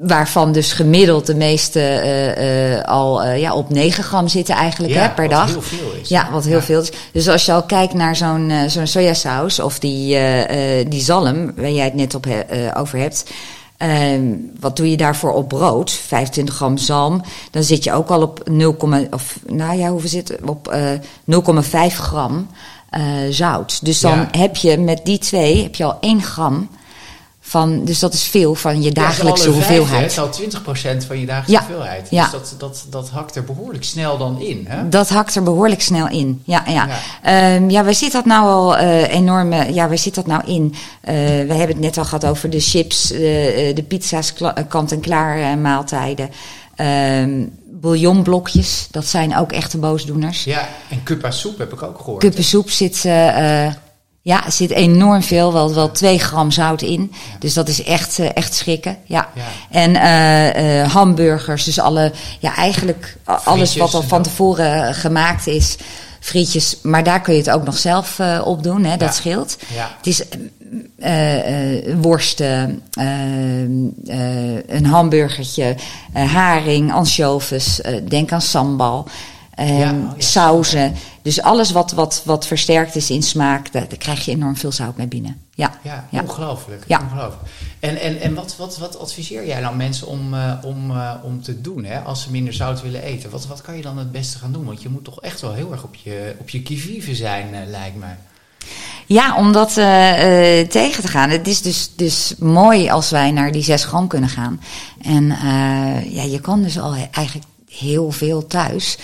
Waarvan 0.02 0.52
dus 0.52 0.74
gemiddeld 0.74 1.26
de 1.26 1.36
meeste 1.36 1.80
uh, 1.80 2.78
uh, 2.78 2.84
al 2.84 3.24
uh, 3.24 3.40
ja, 3.40 3.54
op 3.54 3.70
9 3.70 4.04
gram 4.04 4.28
zitten 4.28 4.56
eigenlijk 4.56 4.94
ja, 4.94 5.02
hè, 5.02 5.10
per 5.10 5.28
wat 5.28 5.34
dag. 5.34 5.48
heel 5.48 5.62
veel 5.62 5.92
is. 6.02 6.10
Ja, 6.10 6.32
wat 6.32 6.44
heel 6.44 6.58
ja. 6.58 6.62
veel 6.62 6.82
is. 6.82 6.92
Dus 7.12 7.28
als 7.28 7.46
je 7.46 7.52
al 7.52 7.64
kijkt 7.64 7.94
naar 7.94 8.16
zo'n 8.16 8.52
zo'n 8.68 8.88
sojasaus 8.88 9.60
of 9.60 9.80
die, 9.80 10.18
die 10.88 11.02
zalm, 11.02 11.52
waar 11.56 11.72
jij 11.72 11.84
het 11.84 11.94
net 11.94 12.16
op 12.16 12.26
he, 12.26 12.78
over 12.78 13.00
hebt. 13.00 13.24
wat 14.60 14.78
doe 14.78 14.90
je 14.90 14.98
daarvoor 14.98 15.34
op 15.34 15.48
brood? 15.48 15.92
25 15.92 16.56
gram 16.56 16.78
zalm. 16.78 17.22
Dan 17.52 17.64
zit 17.64 17.84
je 17.84 17.94
ook 17.94 18.10
al 18.10 18.22
op 18.22 18.50
0, 18.50 18.76
of 19.12 19.40
nou 19.48 19.78
ja, 19.78 19.90
hoeveel 19.90 20.10
zit? 20.10 20.38
Op 20.46 20.78
0,5 21.32 21.70
gram 21.88 22.48
zout. 23.30 23.86
Dus 23.86 24.00
dan 24.00 24.28
heb 24.32 24.56
je 24.56 24.78
met 24.78 25.00
die 25.04 25.18
twee 25.18 25.64
heb 25.64 25.76
je 25.76 25.84
al 25.84 25.98
1 26.00 26.22
gram 26.22 26.70
van, 27.50 27.86
dus 27.86 28.00
dat 28.00 28.14
is 28.14 28.24
veel 28.24 28.56
van 28.56 28.82
je 28.82 28.92
dagelijkse 28.92 29.48
ja, 29.48 29.54
hoeveelheid. 29.54 30.02
Het 30.02 30.12
is 30.12 30.20
al 30.20 30.62
20% 31.02 31.08
van 31.08 31.20
je 31.20 31.26
dagelijkse 31.26 31.68
hoeveelheid. 31.68 32.08
ja. 32.10 32.24
Dus 32.24 32.32
dat, 32.32 32.56
dat, 32.58 32.86
dat 32.90 33.10
hakt 33.10 33.36
er 33.36 33.44
behoorlijk 33.44 33.84
snel 33.84 34.18
dan 34.18 34.42
in. 34.42 34.66
Hè? 34.68 34.90
Dat 34.90 35.10
hakt 35.10 35.36
er 35.36 35.44
behoorlijk 35.44 35.82
snel 35.82 36.10
in. 36.10 36.42
Ja, 36.44 36.64
ja. 36.68 36.88
Ja. 36.88 36.98
Ja, 37.32 37.68
ja 37.68 37.84
waar 37.84 37.94
zit 37.94 38.12
dat 38.12 38.26
nou 38.26 38.46
al 38.46 38.78
uh, 38.78 39.14
enorme. 39.14 39.74
Ja, 39.74 39.88
waar 39.88 39.98
zit 39.98 40.16
dat 40.16 40.28
nou 40.28 40.42
in? 40.46 40.74
Uh, 40.74 41.14
we 41.48 41.54
hebben 41.54 41.68
het 41.68 41.80
net 41.80 41.98
al 41.98 42.04
gehad 42.04 42.26
over 42.26 42.50
de 42.50 42.60
chips, 42.60 43.12
uh, 43.12 43.20
de 43.76 43.86
pizza's, 43.88 44.34
kant-en-klaar 44.68 45.58
maaltijden. 45.58 46.30
Ehm, 46.76 47.46
bouillonblokjes, 47.66 48.88
dat 48.92 49.06
zijn 49.06 49.38
ook 49.38 49.52
echte 49.52 49.78
boosdoeners. 49.78 50.44
Ja, 50.44 50.68
en 50.90 51.04
kuppa 51.04 51.32
soep 51.32 51.58
heb 51.58 51.74
ik 51.74 51.84
ook 51.84 51.98
gehoord. 51.98 52.20
Kuppensoep 52.20 52.70
zit. 52.70 53.04
Uh, 53.06 53.68
ja, 54.30 54.46
er 54.46 54.52
zit 54.52 54.72
enorm 54.72 55.22
veel, 55.24 55.54
wel, 55.54 55.74
wel 55.74 55.92
2 55.92 56.20
gram 56.20 56.52
zout 56.52 56.82
in. 56.82 57.12
Dus 57.40 57.54
dat 57.54 57.68
is 57.68 57.84
echt, 57.84 58.18
uh, 58.20 58.30
echt 58.34 58.54
schrikken. 58.54 58.98
Ja. 59.06 59.30
Ja. 59.34 59.44
En 59.70 59.96
uh, 59.96 60.82
uh, 60.82 60.94
hamburgers, 60.94 61.64
dus 61.64 61.80
alle, 61.80 62.12
ja, 62.40 62.56
eigenlijk 62.56 63.18
alles 63.44 63.76
wat 63.76 63.94
al 63.94 64.02
van 64.02 64.22
tevoren 64.22 64.94
gemaakt 64.94 65.48
is. 65.48 65.78
Frietjes, 66.20 66.78
maar 66.82 67.04
daar 67.04 67.22
kun 67.22 67.34
je 67.34 67.40
het 67.40 67.50
ook 67.50 67.66
nog 67.66 67.78
zelf 67.78 68.20
op 68.44 68.64
doen, 68.64 68.84
hè, 68.84 68.98
dat 68.98 69.16
scheelt. 69.16 69.58
Ja. 69.74 69.92
Het 69.98 70.08
is 70.08 70.24
worsten, 72.02 72.82
een 74.68 74.86
hamburgertje, 74.86 75.76
haring, 76.14 76.94
ansjovis, 76.94 77.82
denk 78.08 78.32
aan 78.32 78.42
sambal. 78.42 79.08
Ja, 79.56 79.92
oh 79.92 80.12
sauzen. 80.18 80.96
Dus 81.30 81.42
alles 81.42 81.72
wat, 81.72 81.92
wat, 81.92 82.22
wat 82.26 82.48
versterkt 82.48 82.96
is 82.96 83.10
in 83.10 83.24
smaak, 83.24 83.72
daar, 83.72 83.88
daar 83.88 83.98
krijg 83.98 84.26
je 84.26 84.32
enorm 84.32 84.58
veel 84.58 84.72
zout 84.72 84.98
mee 84.98 85.08
binnen. 85.08 85.42
Ja, 85.54 85.80
Ja, 85.84 86.08
Ja. 86.10 86.22
ongelooflijk. 86.22 86.84
Ja. 86.88 87.02
ongelooflijk. 87.02 87.50
En, 87.80 88.02
en, 88.02 88.22
en 88.22 88.34
wat, 88.34 88.56
wat, 88.58 88.78
wat 88.78 89.00
adviseer 89.00 89.46
jij 89.46 89.60
nou 89.62 89.76
mensen 89.76 90.08
om, 90.08 90.34
uh, 90.34 90.54
om, 90.64 90.92
uh, 90.92 91.14
om 91.24 91.42
te 91.42 91.62
doen 91.62 91.84
hè, 91.84 92.00
als 92.00 92.22
ze 92.22 92.32
minder 92.32 92.54
zout 92.54 92.82
willen 92.82 93.02
eten? 93.02 93.30
Wat, 93.30 93.48
wat 93.48 93.62
kan 93.62 93.76
je 93.76 93.82
dan 93.82 93.98
het 93.98 94.12
beste 94.12 94.38
gaan 94.38 94.52
doen? 94.52 94.66
Want 94.66 94.82
je 94.82 94.90
moet 94.90 95.04
toch 95.04 95.22
echt 95.22 95.42
wel 95.42 95.54
heel 95.54 95.72
erg 95.72 95.84
op 95.84 95.96
je, 95.96 96.36
op 96.40 96.50
je 96.50 96.62
kivive 96.62 97.16
zijn, 97.16 97.54
uh, 97.54 97.60
lijkt 97.68 97.98
mij. 97.98 98.18
ja 99.06 99.36
om 99.38 99.52
dat 99.52 99.70
uh, 99.70 99.76
tegen 100.68 101.02
te 101.02 101.08
gaan. 101.08 101.30
Het 101.30 101.48
is 101.48 101.62
dus, 101.62 101.92
dus 101.96 102.36
mooi 102.40 102.90
als 102.90 103.10
wij 103.10 103.32
naar 103.32 103.52
die 103.52 103.64
6 103.64 103.84
gram 103.84 104.08
kunnen 104.08 104.30
gaan. 104.30 104.62
En 105.02 105.26
ja, 106.10 106.24
je 106.24 106.40
kan 106.42 106.62
dus 106.62 106.80
al 106.80 106.94
eigenlijk 107.12 107.46
heel 107.70 108.12
veel 108.12 108.48
thuis. 108.48 108.98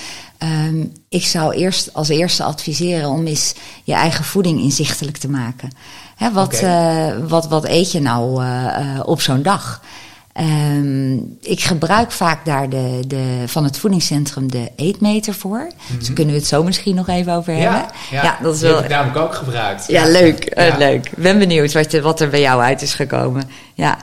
Um, 0.45 0.91
ik 1.09 1.25
zou 1.25 1.53
eerst 1.53 1.93
als 1.93 2.09
eerste 2.09 2.43
adviseren 2.43 3.09
om 3.09 3.27
eens 3.27 3.53
je 3.83 3.93
eigen 3.93 4.23
voeding 4.23 4.59
inzichtelijk 4.59 5.17
te 5.17 5.29
maken. 5.29 5.69
Hè, 6.15 6.31
wat, 6.31 6.61
uh, 6.63 7.07
wat, 7.27 7.47
wat 7.47 7.65
eet 7.65 7.91
je 7.91 8.01
nou 8.01 8.43
uh, 8.43 8.65
uh, 8.79 8.99
op 9.05 9.21
zo'n 9.21 9.41
dag? 9.41 9.81
Um, 10.39 11.37
ik 11.41 11.61
gebruik 11.61 12.11
vaak 12.11 12.45
daar 12.45 12.69
de, 12.69 12.99
de, 13.07 13.43
van 13.45 13.63
het 13.63 13.77
voedingscentrum 13.77 14.51
de 14.51 14.71
eetmeter 14.75 15.33
voor. 15.33 15.57
Mm 15.57 15.71
-hmm. 15.87 15.99
Dus 15.99 16.13
kunnen 16.13 16.33
we 16.33 16.39
het 16.39 16.49
zo 16.49 16.63
misschien 16.63 16.95
nog 16.95 17.07
even 17.07 17.33
over 17.33 17.53
hebben. 17.53 17.79
Ja, 17.79 17.89
ja, 18.11 18.23
ja 18.23 18.37
dat 18.41 18.55
is 18.55 18.61
wel. 18.61 18.75
heb 18.75 18.83
ik 18.83 18.89
namelijk 18.89 19.17
ook 19.17 19.35
gebruikt. 19.35 19.87
Ja, 19.87 20.05
leuk. 20.05 20.53
Ja. 20.55 20.77
Leuk. 20.77 21.11
Ben 21.17 21.39
benieuwd 21.39 21.73
wat, 21.73 21.91
wat 21.91 22.19
er 22.19 22.29
bij 22.29 22.41
jou 22.41 22.61
uit 22.61 22.81
is 22.81 22.93
gekomen. 22.93 23.49
Ja. 23.73 23.97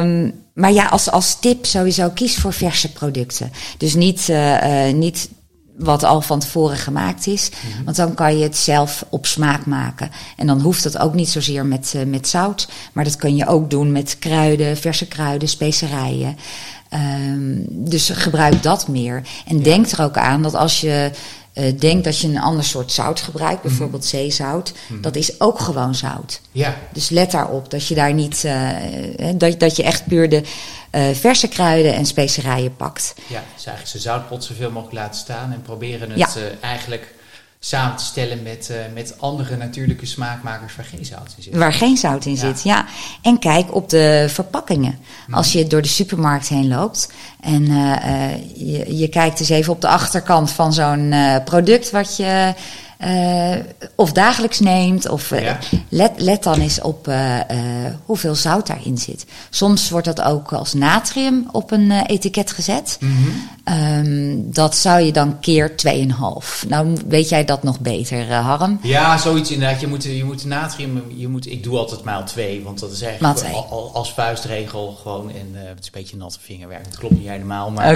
Um, 0.00 0.43
maar 0.54 0.72
ja, 0.72 0.86
als, 0.86 1.10
als 1.10 1.40
tip 1.40 1.66
sowieso 1.66 2.10
kies 2.10 2.36
voor 2.36 2.52
verse 2.52 2.92
producten. 2.92 3.52
Dus 3.78 3.94
niet, 3.94 4.28
uh, 4.28 4.86
uh, 4.86 4.94
niet 4.94 5.28
wat 5.76 6.02
al 6.02 6.20
van 6.20 6.38
tevoren 6.38 6.76
gemaakt 6.76 7.26
is. 7.26 7.50
Mm 7.50 7.72
-hmm. 7.72 7.84
Want 7.84 7.96
dan 7.96 8.14
kan 8.14 8.38
je 8.38 8.42
het 8.42 8.56
zelf 8.56 9.04
op 9.08 9.26
smaak 9.26 9.66
maken. 9.66 10.10
En 10.36 10.46
dan 10.46 10.60
hoeft 10.60 10.82
dat 10.82 10.98
ook 10.98 11.14
niet 11.14 11.28
zozeer 11.28 11.66
met, 11.66 11.92
uh, 11.96 12.02
met 12.04 12.28
zout. 12.28 12.68
Maar 12.92 13.04
dat 13.04 13.16
kun 13.16 13.36
je 13.36 13.46
ook 13.46 13.70
doen 13.70 13.92
met 13.92 14.16
kruiden, 14.18 14.76
verse 14.76 15.08
kruiden, 15.08 15.48
specerijen. 15.48 16.36
Um, 16.94 17.64
dus 17.68 18.10
gebruik 18.10 18.62
dat 18.62 18.88
meer. 18.88 19.22
En 19.46 19.56
ja. 19.56 19.62
denk 19.62 19.86
er 19.86 20.02
ook 20.02 20.16
aan 20.16 20.42
dat 20.42 20.54
als 20.54 20.80
je 20.80 21.10
uh, 21.54 21.78
denkt 21.78 22.04
dat 22.04 22.18
je 22.18 22.28
een 22.28 22.40
ander 22.40 22.64
soort 22.64 22.92
zout 22.92 23.20
gebruikt, 23.20 23.62
bijvoorbeeld 23.62 24.04
mm 24.04 24.10
-hmm. 24.10 24.20
zeezout, 24.20 24.72
mm 24.72 24.78
-hmm. 24.86 25.00
dat 25.02 25.16
is 25.16 25.40
ook 25.40 25.58
gewoon 25.58 25.94
zout. 25.94 26.40
Ja. 26.52 26.76
Dus 26.92 27.08
let 27.08 27.30
daarop 27.30 27.70
dat 27.70 27.86
je 27.86 27.94
daar 27.94 28.14
niet, 28.14 28.42
uh, 28.44 28.70
dat, 29.34 29.60
dat 29.60 29.76
je 29.76 29.82
echt 29.82 30.06
puur 30.06 30.28
de 30.28 30.42
uh, 30.92 31.14
verse 31.14 31.48
kruiden 31.48 31.94
en 31.94 32.06
specerijen 32.06 32.76
pakt. 32.76 33.14
Ja, 33.16 33.42
dus 33.54 33.66
eigenlijk 33.66 33.86
zijn 33.86 34.02
zoutpot 34.02 34.44
zoveel 34.44 34.70
mogelijk 34.70 34.98
laten 34.98 35.20
staan 35.20 35.52
en 35.52 35.62
proberen 35.62 36.10
het 36.10 36.18
Ja. 36.18 36.28
eigenlijk 36.60 37.14
samen 37.66 37.96
te 37.96 38.04
stellen 38.04 38.42
met, 38.42 38.68
uh, 38.70 38.76
met 38.94 39.14
andere 39.20 39.56
natuurlijke 39.56 40.06
smaakmakers 40.06 40.76
waar 40.76 40.84
geen 40.84 41.04
zout 41.04 41.34
in 41.36 41.42
zit. 41.42 41.54
Waar 41.56 41.72
geen 41.72 41.96
zout 41.96 42.24
in 42.24 42.32
Ja. 42.32 42.38
zit, 42.38 42.62
ja. 42.62 42.84
En 43.22 43.38
kijk 43.38 43.74
op 43.74 43.88
de 43.90 44.26
verpakkingen. 44.28 44.98
Als 45.30 45.52
je 45.52 45.66
door 45.66 45.82
de 45.82 45.88
supermarkt 45.88 46.48
heen 46.48 46.68
loopt 46.68 47.12
en 47.40 47.62
uh, 47.62 48.32
je, 48.54 48.96
je 48.96 49.08
kijkt 49.08 49.40
eens 49.40 49.48
even 49.48 49.72
op 49.72 49.80
de 49.80 49.88
achterkant 49.88 50.50
van 50.50 50.72
zo'n 50.72 51.12
uh, 51.12 51.36
product 51.44 51.90
wat 51.90 52.16
je 52.16 52.54
eh, 52.98 53.54
of 53.94 54.12
dagelijks 54.12 54.60
neemt. 54.60 55.08
Of, 55.08 55.30
eh, 55.30 55.42
Ja. 55.42 55.58
let, 55.88 56.12
let 56.16 56.42
dan 56.42 56.60
eens 56.60 56.80
op 56.80 57.08
eh, 57.08 57.40
eh, 57.50 57.94
hoeveel 58.04 58.34
zout 58.34 58.66
daarin 58.66 58.98
zit. 58.98 59.24
Soms 59.50 59.90
wordt 59.90 60.06
dat 60.06 60.22
ook 60.22 60.52
als 60.52 60.72
natrium 60.74 61.48
op 61.52 61.70
een 61.70 61.90
eh, 61.90 62.00
etiket 62.06 62.52
gezet. 62.52 62.96
Mhm. 63.00 63.12
Ehm, 63.64 64.36
dat 64.44 64.76
zou 64.76 65.00
je 65.00 65.12
dan 65.12 65.40
keer 65.40 65.76
2,5. 65.76 66.64
Nou 66.68 66.96
weet 67.08 67.28
jij 67.28 67.44
dat 67.44 67.62
nog 67.62 67.80
beter, 67.80 68.30
eh, 68.30 68.46
Harm. 68.46 68.78
Ja, 68.82 69.18
zoiets 69.18 69.50
inderdaad. 69.50 69.80
Je 69.80 69.86
moet, 69.86 70.04
je 70.04 70.24
moet 70.24 70.44
natrium, 70.44 71.02
je 71.16 71.28
moet, 71.28 71.46
ik 71.50 71.62
doe 71.62 71.78
altijd 71.78 72.02
maal 72.04 72.24
2, 72.24 72.62
want 72.62 72.80
dat 72.80 72.92
is 72.92 73.02
eigenlijk 73.02 73.38
al, 73.54 73.66
al- 73.70 73.90
als 73.94 74.12
vuistregel 74.12 74.98
gewoon. 75.02 75.30
En 75.30 75.50
eh, 75.54 75.68
het 75.68 75.78
is 75.80 75.86
een 75.86 75.90
beetje 75.92 76.16
natte 76.16 76.38
vingerwerk. 76.40 76.84
Dat 76.84 76.98
klopt 76.98 77.18
niet 77.18 77.28
helemaal, 77.28 77.70
maar 77.70 77.86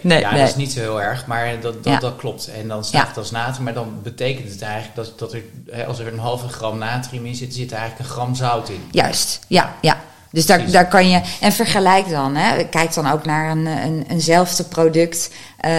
nee, 0.00 0.20
ja, 0.20 0.30
nee. 0.30 0.40
dat 0.40 0.48
is 0.48 0.56
niet 0.56 0.72
zo 0.72 0.80
heel 0.80 1.02
erg. 1.02 1.26
Maar 1.26 1.60
dat, 1.60 1.84
dat, 1.84 1.92
Ja. 1.92 1.98
dat 1.98 2.16
klopt. 2.16 2.50
En 2.60 2.68
dan 2.68 2.84
staat 2.84 3.02
Ja. 3.02 3.08
het 3.08 3.16
als 3.16 3.30
natrium, 3.30 3.64
maar 3.64 3.74
dan 3.74 3.94
betekent 4.02 4.50
het 4.50 4.62
eigenlijk 4.62 4.94
dat, 4.94 5.18
dat 5.18 5.32
er, 5.32 5.86
als 5.86 5.98
er 5.98 6.06
een 6.12 6.18
halve 6.18 6.48
gram 6.48 6.78
natrium 6.78 7.26
in 7.26 7.34
zit, 7.34 7.54
zit 7.54 7.70
er 7.72 7.76
eigenlijk 7.78 8.08
een 8.08 8.14
gram 8.16 8.34
zout 8.34 8.68
in. 8.68 8.80
Juist, 8.90 9.40
ja, 9.48 9.74
ja. 9.80 10.00
Dus 10.32 10.46
daar, 10.46 10.70
daar 10.70 10.88
kan 10.88 11.08
je. 11.08 11.20
En 11.40 11.52
vergelijk 11.52 12.08
dan. 12.08 12.34
Hè. 12.36 12.64
Kijk 12.64 12.94
dan 12.94 13.10
ook 13.10 13.24
naar 13.24 13.50
een, 13.50 13.66
een, 13.66 14.04
eenzelfde 14.08 14.64
product. 14.64 15.30
eh, 15.58 15.70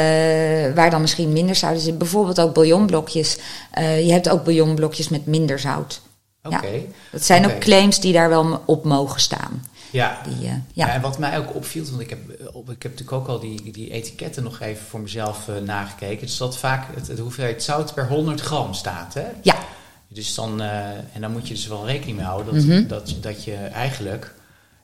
waar 0.76 0.90
dan 0.90 1.02
misschien 1.02 1.32
minder 1.34 1.56
zout 1.56 1.82
zit. 1.82 1.98
Bijvoorbeeld 1.98 2.40
ook 2.42 2.54
bouillonblokjes. 2.54 3.38
Eh, 3.72 4.06
je 4.06 4.12
hebt 4.12 4.30
ook 4.30 4.44
bouillonblokjes 4.44 5.10
met 5.10 5.26
minder 5.26 5.60
zout. 5.60 6.02
Oké. 6.44 6.68
Ja. 6.68 6.80
Dat 7.12 7.24
zijn 7.24 7.46
ook 7.46 7.60
claims 7.60 8.00
die 8.00 8.14
daar 8.14 8.30
wel 8.30 8.62
op 8.66 8.84
mogen 8.84 9.20
staan. 9.22 9.66
Ja. 9.92 10.18
Die, 10.28 10.48
eh, 10.48 10.52
Ja. 10.52 10.62
ja. 10.74 10.94
en 10.94 11.02
wat 11.02 11.18
mij 11.18 11.38
ook 11.38 11.56
opviel, 11.56 11.86
want 11.90 12.02
ik 12.02 12.10
heb, 12.10 12.20
op, 12.54 12.70
ik 12.70 12.84
heb 12.84 12.92
natuurlijk 12.92 13.22
ook 13.22 13.28
al 13.28 13.40
die, 13.40 13.72
die 13.72 13.92
etiketten 13.92 14.44
nog 14.44 14.60
even 14.60 14.86
voor 14.86 15.00
mezelf 15.00 15.48
nagekeken. 15.66 16.26
Dus 16.28 16.38
dat 16.38 16.58
vaak 16.58 16.86
het, 16.96 17.08
het 17.08 17.20
hoeveelheid 17.20 17.64
zout 17.64 17.94
per 17.94 18.08
100 18.08 18.42
gram 18.42 18.74
staat. 18.74 19.14
Hè? 19.14 19.26
ja, 19.42 19.56
Dus 20.08 20.36
dan, 20.36 20.62
en 21.14 21.22
dan 21.22 21.32
moet 21.32 21.48
je 21.48 21.54
dus 21.54 21.68
wel 21.68 21.86
rekening 21.86 22.18
mee 22.18 22.26
houden 22.26 22.54
dat, 22.54 22.64
Mhm. 22.64 22.88
dat, 22.88 23.16
dat 23.22 23.44
je 23.44 23.56
eigenlijk, 23.56 24.34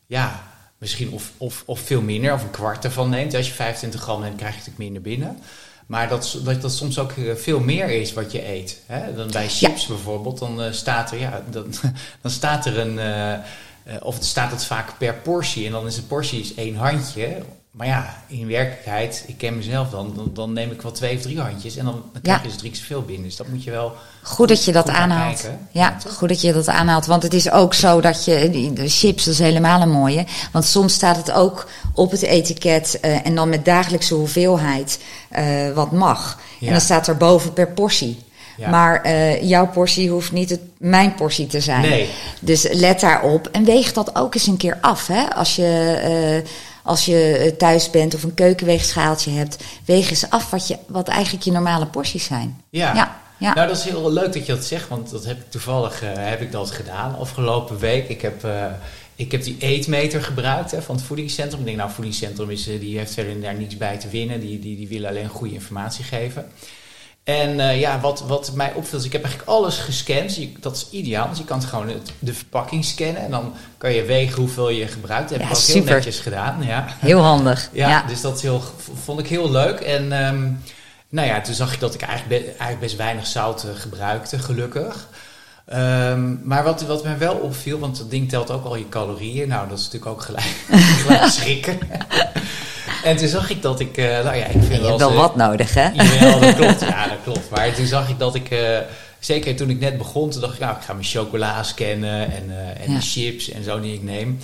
ja, 0.10 0.44
misschien 0.78 1.12
of, 1.12 1.32
of, 1.38 1.64
of 1.66 1.80
veel 1.80 2.02
minder, 2.02 2.34
of 2.34 2.44
een 2.44 2.52
kwart 2.52 2.84
ervan 2.84 3.10
neemt. 3.10 3.36
Als 3.36 3.48
je 3.48 3.54
25 3.54 4.02
gram 4.02 4.22
neemt, 4.22 4.36
krijg 4.36 4.54
je 4.54 4.58
natuurlijk 4.60 4.84
minder 4.84 5.02
binnen. 5.02 5.38
Maar 5.86 6.08
dat, 6.08 6.40
dat 6.44 6.62
dat 6.62 6.74
soms 6.74 7.00
ook 7.00 7.12
eh, 7.12 7.36
veel 7.36 7.60
meer 7.60 7.90
is 7.90 8.14
wat 8.14 8.32
je 8.32 8.48
eet. 8.48 8.82
Hè? 8.86 9.16
Dan 9.16 9.32
bij 9.32 9.50
chips 9.50 9.86
bijvoorbeeld, 9.86 10.40
dan 10.40 10.62
eh, 10.62 10.72
staat 10.72 11.12
er, 11.12 11.20
ja, 11.20 11.44
dan, 11.50 11.74
dan 12.22 12.32
staat 12.32 12.66
er 12.66 12.80
een, 12.80 13.00
eh, 13.00 13.98
of 14.00 14.16
het 14.16 14.26
staat 14.26 14.52
het 14.52 14.66
vaak 14.66 14.98
per 14.98 15.14
portie. 15.14 15.66
En 15.66 15.72
dan 15.72 15.88
is 15.88 15.98
een 15.98 16.08
portie 16.08 16.40
is 16.40 16.54
één 16.54 16.76
handje. 16.76 17.42
Maar 17.72 17.88
ja, 17.88 18.24
in 18.28 18.48
werkelijkheid, 18.48 19.24
ik 19.28 19.38
ken 19.38 19.58
mezelf 19.58 19.90
dan, 19.90 20.14
dan, 20.16 20.30
dan 20.34 20.54
neem 20.54 20.72
ik 20.72 20.82
wel 20.82 20.92
twee 20.92 21.16
of 21.16 21.22
drie 21.22 21.40
handjes. 21.40 21.78
En 21.78 21.86
dan, 21.86 22.04
dan 22.14 22.22
krijg 22.22 22.38
je 22.38 22.44
Ja. 22.44 22.50
dus 22.50 22.58
drie 22.60 22.72
keer 22.72 22.80
zoveel 22.80 23.02
binnen. 23.02 23.24
Dus 23.24 23.36
dat 23.36 23.48
moet 23.48 23.64
je 23.64 23.72
wel 23.72 23.94
goed 24.24 24.48
dat 24.48 24.66
je 24.66 24.72
dat 24.72 24.90
aanhaalt. 24.90 25.42
kijken. 25.42 25.68
Ja, 25.72 25.98
goed 26.08 26.30
dat 26.30 26.42
je 26.42 26.54
dat 26.54 26.68
aanhaalt. 26.68 27.06
Want 27.06 27.24
het 27.24 27.34
is 27.34 27.52
ook 27.52 27.74
zo 27.74 28.02
dat 28.02 28.26
je. 28.26 28.72
De 28.74 28.90
chips, 28.90 29.24
dat 29.26 29.34
is 29.34 29.40
helemaal 29.40 29.82
een 29.82 29.92
mooie. 29.92 30.26
Want 30.52 30.66
soms 30.66 30.94
staat 30.94 31.16
het 31.16 31.32
ook 31.32 31.68
op 31.94 32.12
het 32.12 32.22
etiket. 32.22 33.00
eh, 33.02 33.26
en 33.26 33.36
dan 33.36 33.50
met 33.50 33.66
dagelijkse 33.66 34.14
hoeveelheid. 34.14 35.00
eh, 35.30 35.72
wat 35.72 35.92
mag. 35.92 36.40
Ja. 36.60 36.66
En 36.68 36.72
dan 36.74 36.82
staat 36.82 37.08
er 37.08 37.18
boven 37.18 37.54
per 37.54 37.68
portie. 37.72 38.20
Ja. 38.58 38.70
Maar 38.70 39.02
eh, 39.02 39.44
jouw 39.50 39.68
portie 39.68 40.10
hoeft 40.10 40.32
niet 40.32 40.50
het, 40.50 40.62
mijn 40.78 41.14
portie 41.16 41.48
te 41.48 41.60
zijn. 41.60 41.82
Nee. 41.82 42.10
Dus 42.42 42.68
let 42.72 43.00
daarop. 43.00 43.48
En 43.48 43.64
weeg 43.64 43.94
dat 43.94 44.16
ook 44.16 44.34
eens 44.36 44.48
een 44.48 44.58
keer 44.58 44.78
af. 44.82 45.08
Hè? 45.08 45.34
Als 45.36 45.56
je. 45.56 46.44
Als 46.84 47.06
je 47.06 47.38
eh, 47.38 47.52
thuis 47.52 47.90
bent 47.90 48.16
of 48.16 48.24
een 48.24 48.34
keukenweegschaaltje 48.34 49.32
hebt, 49.32 49.58
weeg 49.86 50.10
eens 50.10 50.30
af 50.30 50.50
wat, 50.50 50.68
je, 50.68 50.78
wat 50.88 51.08
eigenlijk 51.08 51.46
je 51.46 51.52
normale 51.52 51.86
porties 51.86 52.26
zijn. 52.26 52.62
Ja. 52.70 52.96
Ja, 52.96 53.22
ja. 53.38 53.54
Nou, 53.54 53.68
dat 53.68 53.78
is 53.78 53.84
heel 53.84 54.12
leuk 54.12 54.34
dat 54.34 54.46
je 54.46 54.54
dat 54.54 54.66
zegt, 54.66 54.88
want 54.88 55.10
dat 55.12 55.26
heb 55.26 55.38
ik 55.38 55.52
toevallig 55.52 56.04
eh, 56.04 56.10
heb 56.14 56.42
ik 56.42 56.52
dat 56.52 56.72
gedaan 56.72 57.18
afgelopen 57.18 57.80
week. 57.80 58.10
Ik 58.10 58.22
heb, 58.22 58.44
eh, 58.44 58.66
ik 59.16 59.32
heb 59.32 59.44
die 59.44 59.56
eetmeter 59.60 60.24
gebruikt 60.24 60.72
hè, 60.72 60.82
van 60.82 60.96
het 60.96 61.04
voedingscentrum. 61.04 61.60
Ik 61.60 61.66
denk, 61.66 61.78
nou, 61.78 61.92
voedingscentrum 61.92 62.50
is, 62.50 62.64
die 62.64 62.98
heeft 62.98 63.14
verder 63.14 63.42
daar 63.42 63.56
niets 63.56 63.78
bij 63.78 63.98
te 63.98 64.10
winnen. 64.10 64.40
Die, 64.40 64.60
die, 64.60 64.78
die 64.78 64.88
willen 64.88 65.10
alleen 65.10 65.28
goede 65.28 65.54
informatie 65.54 66.04
geven. 66.04 66.52
En 67.30 67.60
eh, 67.60 67.80
ja, 67.80 68.00
wat, 68.00 68.24
wat 68.28 68.52
mij 68.54 68.74
opviel, 68.74 69.00
is 69.00 69.06
ik 69.06 69.12
heb 69.12 69.24
eigenlijk 69.24 69.52
alles 69.52 69.78
gescand. 69.78 70.36
Je- 70.36 70.52
dat 70.60 70.76
is 70.76 70.88
ideaal, 70.92 71.26
want 71.26 71.38
je 71.38 71.44
kan 71.44 71.58
het 71.60 71.68
gewoon 71.68 71.88
het- 71.88 72.12
de 72.20 72.34
verpakking 72.34 72.86
scannen. 72.86 73.22
En 73.22 73.32
dan 73.32 73.54
kan 73.78 73.94
je 73.94 74.04
wegen 74.04 74.36
hoeveel 74.36 74.70
je 74.70 74.88
gebruikt. 74.88 75.30
Dat 75.30 75.38
heb 75.40 75.48
Ja, 75.48 75.54
ik 75.54 75.60
ook 75.60 75.66
heel 75.66 75.76
super. 75.76 75.94
netjes 75.96 76.20
gedaan. 76.20 76.64
Ja. 76.64 76.86
Heel 77.00 77.20
handig. 77.20 77.70
Ja, 77.74 77.90
Ja. 77.90 78.04
dus 78.08 78.22
dat 78.22 78.36
is 78.36 78.42
heel, 78.42 78.62
vond 79.04 79.20
ik 79.20 79.28
heel 79.28 79.52
leuk. 79.52 79.80
En 79.80 80.12
ehm, 80.12 80.48
nou 81.10 81.28
ja, 81.28 81.42
toen 81.42 81.54
zag 81.54 81.74
ik 81.74 81.80
dat 81.80 81.94
ik 81.94 82.02
eigenlijk, 82.02 82.42
be- 82.42 82.48
eigenlijk 82.50 82.80
best 82.80 82.96
weinig 82.96 83.28
zout 83.28 83.64
eh, 83.64 83.70
gebruikte, 83.76 84.40
gelukkig. 84.40 85.08
Ehm, 85.66 86.48
maar 86.48 86.64
wat, 86.64 86.82
wat 86.82 87.04
mij 87.04 87.18
wel 87.18 87.34
opviel, 87.36 87.80
want 87.80 87.98
dat 87.98 88.10
ding 88.10 88.30
telt 88.30 88.52
ook 88.52 88.66
al 88.66 88.76
je 88.76 88.90
calorieën. 88.90 89.48
Nou, 89.48 89.70
dat 89.70 89.78
is 89.78 89.84
natuurlijk 89.84 90.12
ook 90.12 90.22
gelijk, 90.22 90.56
gelijk 91.04 91.32
schrikken. 91.32 91.78
En 93.04 93.18
toen 93.18 93.28
zag 93.28 93.50
ik 93.50 93.62
dat 93.62 93.80
ik, 93.80 93.98
eh, 93.98 94.06
nou 94.06 94.36
ja, 94.36 94.46
ik 94.46 94.52
vind 94.52 94.64
Je 94.68 94.72
hebt 94.74 94.84
wel 94.88 94.98
wel 94.98 95.10
eens, 95.10 95.18
wat 95.18 95.36
nodig, 95.36 95.74
hè? 95.74 95.82
eh, 95.90 96.20
Jawel, 96.22 96.40
dat 96.40 96.56
klopt. 96.56 96.80
Ja, 96.80 97.08
dat 97.08 97.18
klopt. 97.24 97.50
Maar 97.50 97.74
toen 97.74 97.86
zag 97.86 98.10
ik 98.10 98.20
dat 98.20 98.36
ik, 98.36 98.50
eh, 98.50 98.78
zeker 99.20 99.56
toen 99.56 99.70
ik 99.70 99.80
net 99.80 99.98
begon, 99.98 100.30
toen 100.30 100.42
dacht 100.42 100.54
ik, 100.54 100.60
nou, 100.60 100.76
ik 100.76 100.82
ga 100.84 100.94
mijn 100.94 101.06
chocola 101.06 101.64
scannen 101.64 102.32
en, 102.32 102.44
eh, 102.50 102.84
en 102.86 102.92
Ja. 102.92 102.98
de 103.00 103.02
chips 103.06 103.50
en 103.50 103.64
zo 103.64 103.80
die 103.80 103.94
ik 103.94 104.04
neem. 104.04 104.40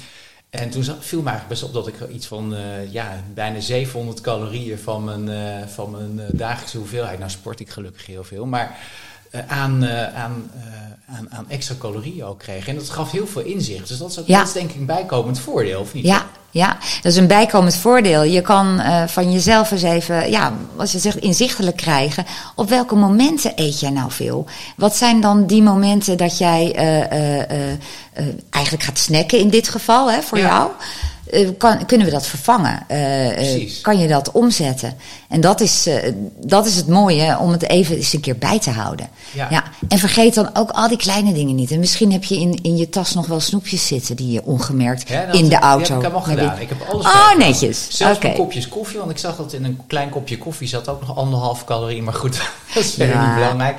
En 0.49 0.69
toen 0.69 0.83
viel 0.83 1.21
me 1.21 1.29
eigenlijk 1.29 1.47
best 1.47 1.63
op 1.63 1.73
dat 1.73 1.87
ik 1.87 1.95
iets 2.13 2.27
van 2.27 2.55
ja, 2.91 3.23
bijna 3.33 3.59
700 3.59 4.21
calorieën 4.21 4.79
van 4.79 5.03
mijn, 5.03 5.29
van 5.69 5.91
mijn 5.91 6.27
dagelijkse 6.31 6.77
hoeveelheid, 6.77 7.19
nou 7.19 7.31
sport 7.31 7.59
ik 7.59 7.69
gelukkig 7.69 8.05
heel 8.05 8.23
veel, 8.23 8.45
maar 8.45 8.75
aan, 9.47 9.87
aan, 10.15 10.51
aan, 11.07 11.27
aan 11.29 11.45
extra 11.49 11.75
calorieën 11.79 12.23
ook 12.25 12.39
kreeg. 12.39 12.67
En 12.67 12.75
dat 12.75 12.89
gaf 12.89 13.11
heel 13.11 13.27
veel 13.27 13.41
inzicht. 13.41 13.87
Dus 13.87 13.97
dat 13.97 14.09
is, 14.11 14.19
ook, 14.19 14.27
Ja. 14.27 14.45
denk 14.53 14.69
ik 14.69 14.75
een 14.75 14.85
bijkomend 14.85 15.39
voordeel, 15.39 15.79
of 15.79 15.93
niet? 15.93 16.05
Ja, 16.05 16.25
ja, 16.55 16.77
dat 17.01 17.11
is 17.11 17.17
een 17.17 17.27
bijkomend 17.27 17.75
voordeel. 17.75 18.23
Je 18.23 18.41
kan 18.41 18.79
eh, 18.79 19.03
van 19.07 19.31
jezelf 19.31 19.71
eens 19.71 19.81
even, 19.81 20.29
ja, 20.31 20.53
als 20.75 20.91
je 20.91 20.99
zegt, 20.99 21.17
inzichtelijk 21.17 21.77
krijgen. 21.77 22.25
Op 22.55 22.69
welke 22.69 22.95
momenten 22.95 23.51
eet 23.55 23.79
jij 23.79 23.89
nou 23.89 24.11
veel? 24.11 24.45
Wat 24.77 24.95
zijn 24.95 25.21
dan 25.21 25.45
die 25.45 25.61
momenten 25.63 26.17
dat 26.17 26.37
jij 26.37 26.71
eh, 26.75 27.01
eh, 27.11 27.39
eh, 27.49 27.71
eh, 28.13 28.25
eigenlijk 28.49 28.83
gaat 28.83 28.97
snacken 28.99 29.39
in 29.39 29.49
dit 29.49 29.67
geval, 29.69 30.11
hè, 30.11 30.21
voor 30.21 30.37
Ja. 30.37 30.47
jou? 30.47 30.69
Eh, 31.31 31.49
kan, 31.57 31.85
kunnen 31.85 32.05
we 32.07 32.13
dat 32.13 32.27
vervangen? 32.27 32.83
Eh, 32.87 33.55
eh, 33.55 33.69
kan 33.81 33.97
je 33.99 34.07
dat 34.07 34.31
omzetten? 34.31 34.93
En 35.29 35.41
dat 35.41 35.61
is, 35.61 35.89
dat 36.45 36.65
is 36.65 36.75
het 36.75 36.87
mooie 36.87 37.37
om 37.39 37.51
het 37.51 37.69
even 37.69 37.95
eens 37.95 38.13
een 38.13 38.19
keer 38.19 38.37
bij 38.37 38.59
te 38.59 38.69
houden. 38.69 39.09
Ja. 39.31 39.63
En 39.87 39.97
vergeet 39.97 40.33
dan 40.33 40.49
ook 40.53 40.69
al 40.69 40.87
die 40.87 40.97
kleine 40.97 41.33
dingen 41.33 41.55
niet. 41.55 41.71
En 41.71 41.79
misschien 41.79 42.11
heb 42.11 42.23
je 42.23 42.39
in, 42.39 42.59
in 42.61 42.77
je 42.77 42.89
tas 42.89 43.13
nog 43.13 43.27
wel 43.27 43.39
snoepjes 43.39 43.87
zitten 43.87 44.15
die 44.15 44.31
je 44.31 44.43
ongemerkt 44.43 45.09
Ja, 45.09 45.25
dat- 45.25 45.35
in 45.35 45.49
de 45.49 45.59
auto. 45.59 45.93
heb 45.93 46.03
ik 46.03 46.11
allemaal 46.11 46.27
met 46.35 46.39
gedaan. 46.39 46.59
Ik 46.59 46.69
heb 46.69 46.81
alles 46.91 47.05
Oh, 47.05 47.35
netjes. 47.37 47.87
Zelfs 47.89 48.15
Oké. 48.15 48.25
mijn 48.25 48.37
kopjes 48.37 48.67
koffie, 48.67 48.99
want 48.99 49.11
ik 49.11 49.17
zag 49.17 49.35
dat 49.35 49.53
in 49.53 49.63
een 49.65 49.79
klein 49.87 50.09
kopje 50.09 50.37
koffie 50.37 50.67
zat 50.67 50.87
ook 50.87 51.07
nog 51.07 51.17
anderhalf 51.17 51.65
calorie. 51.65 52.01
Maar 52.01 52.13
goed, 52.13 52.37
dat 52.73 52.83
is 52.83 52.93
verder 52.93 53.19
niet 53.19 53.33
belangrijk. 53.35 53.77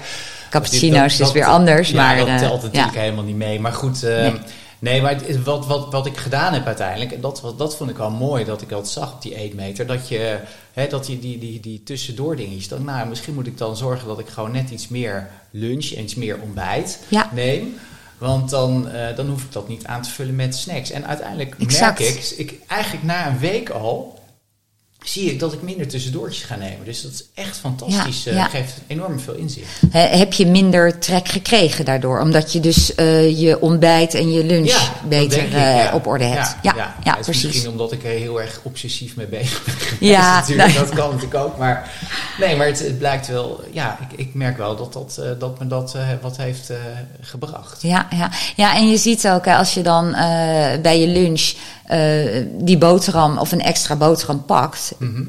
Cappuccino's 0.50 1.16
dat- 1.16 1.26
is 1.26 1.32
weer 1.32 1.44
anders, 1.46 1.88
ja, 1.88 1.96
maar, 1.96 2.16
dat 2.16 2.38
telt 2.38 2.62
natuurlijk 2.62 2.96
helemaal 2.96 3.24
niet 3.24 3.36
mee. 3.36 3.60
Maar 3.60 3.72
goed, 3.72 4.02
eh, 4.02 4.20
Nee. 4.20 4.32
Nee. 4.78 5.02
maar 5.02 5.10
het- 5.14 5.42
wat, 5.42 5.66
wat, 5.66 5.92
wat 5.92 6.06
ik 6.06 6.16
gedaan 6.16 6.52
heb 6.52 6.66
uiteindelijk, 6.66 7.12
en 7.12 7.20
dat, 7.20 7.40
wat- 7.40 7.58
dat 7.58 7.76
vond 7.76 7.90
ik 7.90 7.96
wel 7.96 8.10
mooi, 8.10 8.44
dat 8.44 8.62
ik 8.62 8.68
dat 8.68 8.88
zag 8.88 9.12
op 9.14 9.22
die 9.22 9.34
eetmeter, 9.36 9.86
dat 9.86 10.08
je, 10.08 10.38
hè, 10.72 10.86
dat 10.88 11.06
je 11.06 11.18
die, 11.18 11.38
die, 11.38 11.60
die 11.60 11.82
tussendoor 11.82 12.36
dingetjes, 12.36 12.68
dan, 12.68 12.84
nou, 12.84 13.08
misschien 13.08 13.34
moet 13.34 13.46
ik 13.46 13.58
dan 13.58 13.76
zorgen 13.76 14.08
dat 14.08 14.18
ik 14.18 14.28
gewoon 14.28 14.52
net 14.52 14.70
iets 14.70 14.88
meer 14.88 15.28
lunch 15.50 15.90
en 15.90 16.02
iets 16.02 16.14
meer 16.14 16.38
ontbijt 16.42 16.98
Ja. 17.08 17.30
neem. 17.34 17.74
Want 18.18 18.50
dan, 18.50 18.88
eh, 18.88 19.16
dan 19.16 19.28
hoef 19.28 19.42
ik 19.42 19.52
dat 19.52 19.68
niet 19.68 19.86
aan 19.86 20.02
te 20.02 20.10
vullen 20.10 20.34
met 20.36 20.56
snacks. 20.56 20.90
En 20.90 21.06
uiteindelijk 21.06 21.54
Exact. 21.58 21.98
merk 21.98 22.10
ik, 22.14 22.24
ik, 22.36 22.54
eigenlijk 22.66 23.04
na 23.04 23.26
een 23.28 23.38
week 23.38 23.70
al, 23.70 24.15
zie 25.08 25.30
ik 25.30 25.40
dat 25.40 25.52
ik 25.52 25.62
minder 25.62 25.88
tussendoortjes 25.88 26.44
ga 26.44 26.56
nemen. 26.56 26.84
Dus 26.84 27.02
dat 27.02 27.12
is 27.12 27.24
echt 27.34 27.56
fantastisch. 27.56 28.24
Ja, 28.24 28.32
eh, 28.32 28.50
geeft 28.50 28.74
enorm 28.86 29.20
veel 29.20 29.34
inzicht. 29.34 29.80
Heb 29.90 30.32
je 30.32 30.46
minder 30.46 30.98
trek 30.98 31.28
gekregen 31.28 31.84
daardoor? 31.84 32.20
Omdat 32.20 32.52
je 32.52 32.60
dus 32.60 32.94
eh, 32.94 33.38
je 33.40 33.60
ontbijt 33.60 34.14
en 34.14 34.32
je 34.32 34.44
lunch 34.44 34.68
Ja, 34.68 34.92
beter 35.08 35.42
ik, 35.42 35.52
eh, 35.52 35.94
op 35.94 36.06
orde 36.06 36.24
hebt. 36.24 36.56
Ja, 36.62 36.94
ja, 37.04 37.14
precies. 37.20 37.44
Misschien 37.44 37.70
omdat 37.70 37.92
ik 37.92 38.04
er 38.04 38.10
heel 38.10 38.40
erg 38.40 38.60
obsessief 38.62 39.16
mee 39.16 39.26
bezig 39.26 39.64
ben. 39.64 40.08
Ja, 40.08 40.34
natuurlijk. 40.40 40.68
nou. 40.68 40.86
dat 40.86 40.94
kan 40.94 41.10
natuurlijk 41.10 41.44
ook. 41.44 41.58
Maar 41.58 41.90
nee, 42.38 42.56
maar 42.56 42.66
het, 42.66 42.78
het 42.78 42.98
blijkt 42.98 43.26
wel. 43.26 43.60
Ja, 43.72 43.98
ik, 44.08 44.18
ik 44.18 44.34
merk 44.34 44.56
wel 44.56 44.76
dat, 44.76 44.92
dat, 44.92 45.20
dat 45.38 45.58
me 45.58 45.66
dat 45.66 45.96
wat 46.20 46.36
heeft 46.36 46.72
gebracht. 47.20 47.82
Ja, 47.82 48.06
ja. 48.10 48.30
ja, 48.56 48.76
en 48.76 48.88
je 48.88 48.96
ziet 48.96 49.28
ook, 49.28 49.44
hè, 49.44 49.56
als 49.56 49.74
je 49.74 49.82
dan 49.82 50.10
bij 50.82 51.00
je 51.00 51.06
lunch 51.06 51.52
die 52.58 52.78
boterham 52.78 53.38
of 53.38 53.52
een 53.52 53.62
extra 53.62 53.96
boterham 53.96 54.44
pakt. 54.44 54.94
Mhm. 54.98 55.22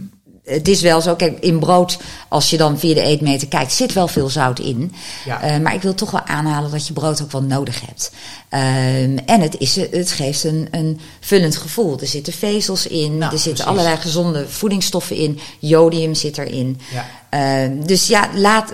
Het 0.44 0.68
is 0.68 0.82
wel 0.82 1.02
zo, 1.02 1.16
kijk, 1.16 1.40
in 1.40 1.60
brood, 1.60 1.98
als 2.28 2.50
je 2.50 2.58
dan 2.58 2.80
via 2.80 2.94
de 2.94 3.02
eetmeter 3.02 3.48
kijkt, 3.48 3.72
zit 3.74 3.94
wel 3.94 4.08
veel 4.08 4.30
zout 4.30 4.60
in. 4.60 4.94
Ja. 5.26 5.42
Eh, 5.42 5.60
maar 5.60 5.74
ik 5.74 5.82
wil 5.82 5.94
toch 5.94 6.12
wel 6.12 6.26
aanhalen 6.26 6.72
dat 6.72 6.88
je 6.88 6.94
brood 6.94 7.22
ook 7.22 7.32
wel 7.32 7.44
nodig 7.44 7.82
hebt. 7.86 8.12
Ehm, 8.50 9.18
en 9.26 9.42
het, 9.42 9.58
is, 9.58 9.76
het 9.76 10.12
geeft 10.12 10.44
een, 10.44 10.68
een 10.72 11.00
vullend 11.20 11.58
gevoel. 11.58 12.00
Er 12.00 12.08
zitten 12.08 12.34
vezels 12.34 12.88
in, 12.88 13.18
Nou, 13.18 13.32
er 13.34 13.40
zitten 13.40 13.54
precies. 13.54 13.66
allerlei 13.66 13.98
gezonde 13.98 14.48
voedingsstoffen 14.48 15.16
in, 15.16 15.40
jodium 15.60 16.14
zit 16.16 16.38
erin. 16.38 16.80
Ja. 16.92 17.06
Ehm, 17.30 17.86
dus 17.86 18.08
ja, 18.08 18.30
laat, 18.36 18.72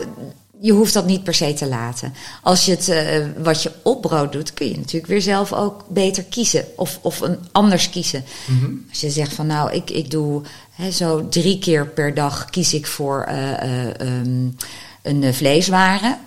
je 0.64 0.72
hoeft 0.72 0.94
dat 0.94 1.06
niet 1.06 1.24
per 1.24 1.34
se 1.34 1.54
te 1.54 1.68
laten. 1.68 2.14
Als 2.42 2.66
je 2.66 2.72
het 2.72 2.88
uh, 2.88 3.44
wat 3.44 3.64
je 3.64 3.72
op 3.82 4.02
brood 4.02 4.32
doet, 4.32 4.54
kun 4.54 4.68
je 4.68 4.78
natuurlijk 4.78 5.08
weer 5.08 5.22
zelf 5.22 5.54
ook 5.54 5.86
beter 5.88 6.24
kiezen. 6.24 6.66
Of, 6.76 7.00
of 7.02 7.22
een 7.22 7.38
anders 7.52 7.90
kiezen. 7.90 8.24
Mhm. 8.48 8.72
Als 8.90 9.02
je 9.02 9.10
zegt 9.10 9.34
van 9.34 9.48
nou, 9.48 9.72
ik, 9.72 9.90
ik 9.90 10.12
doe 10.12 10.42
hè, 10.72 10.92
zo 10.92 11.28
drie 11.30 11.60
keer 11.60 11.88
per 11.88 12.14
dag 12.14 12.46
kies 12.46 12.74
ik 12.74 12.88
voor 12.88 13.28
uh, 13.30 13.64
uh, 13.64 14.20
um, 14.20 14.56
een 15.02 15.34
vleesware. 15.34 16.18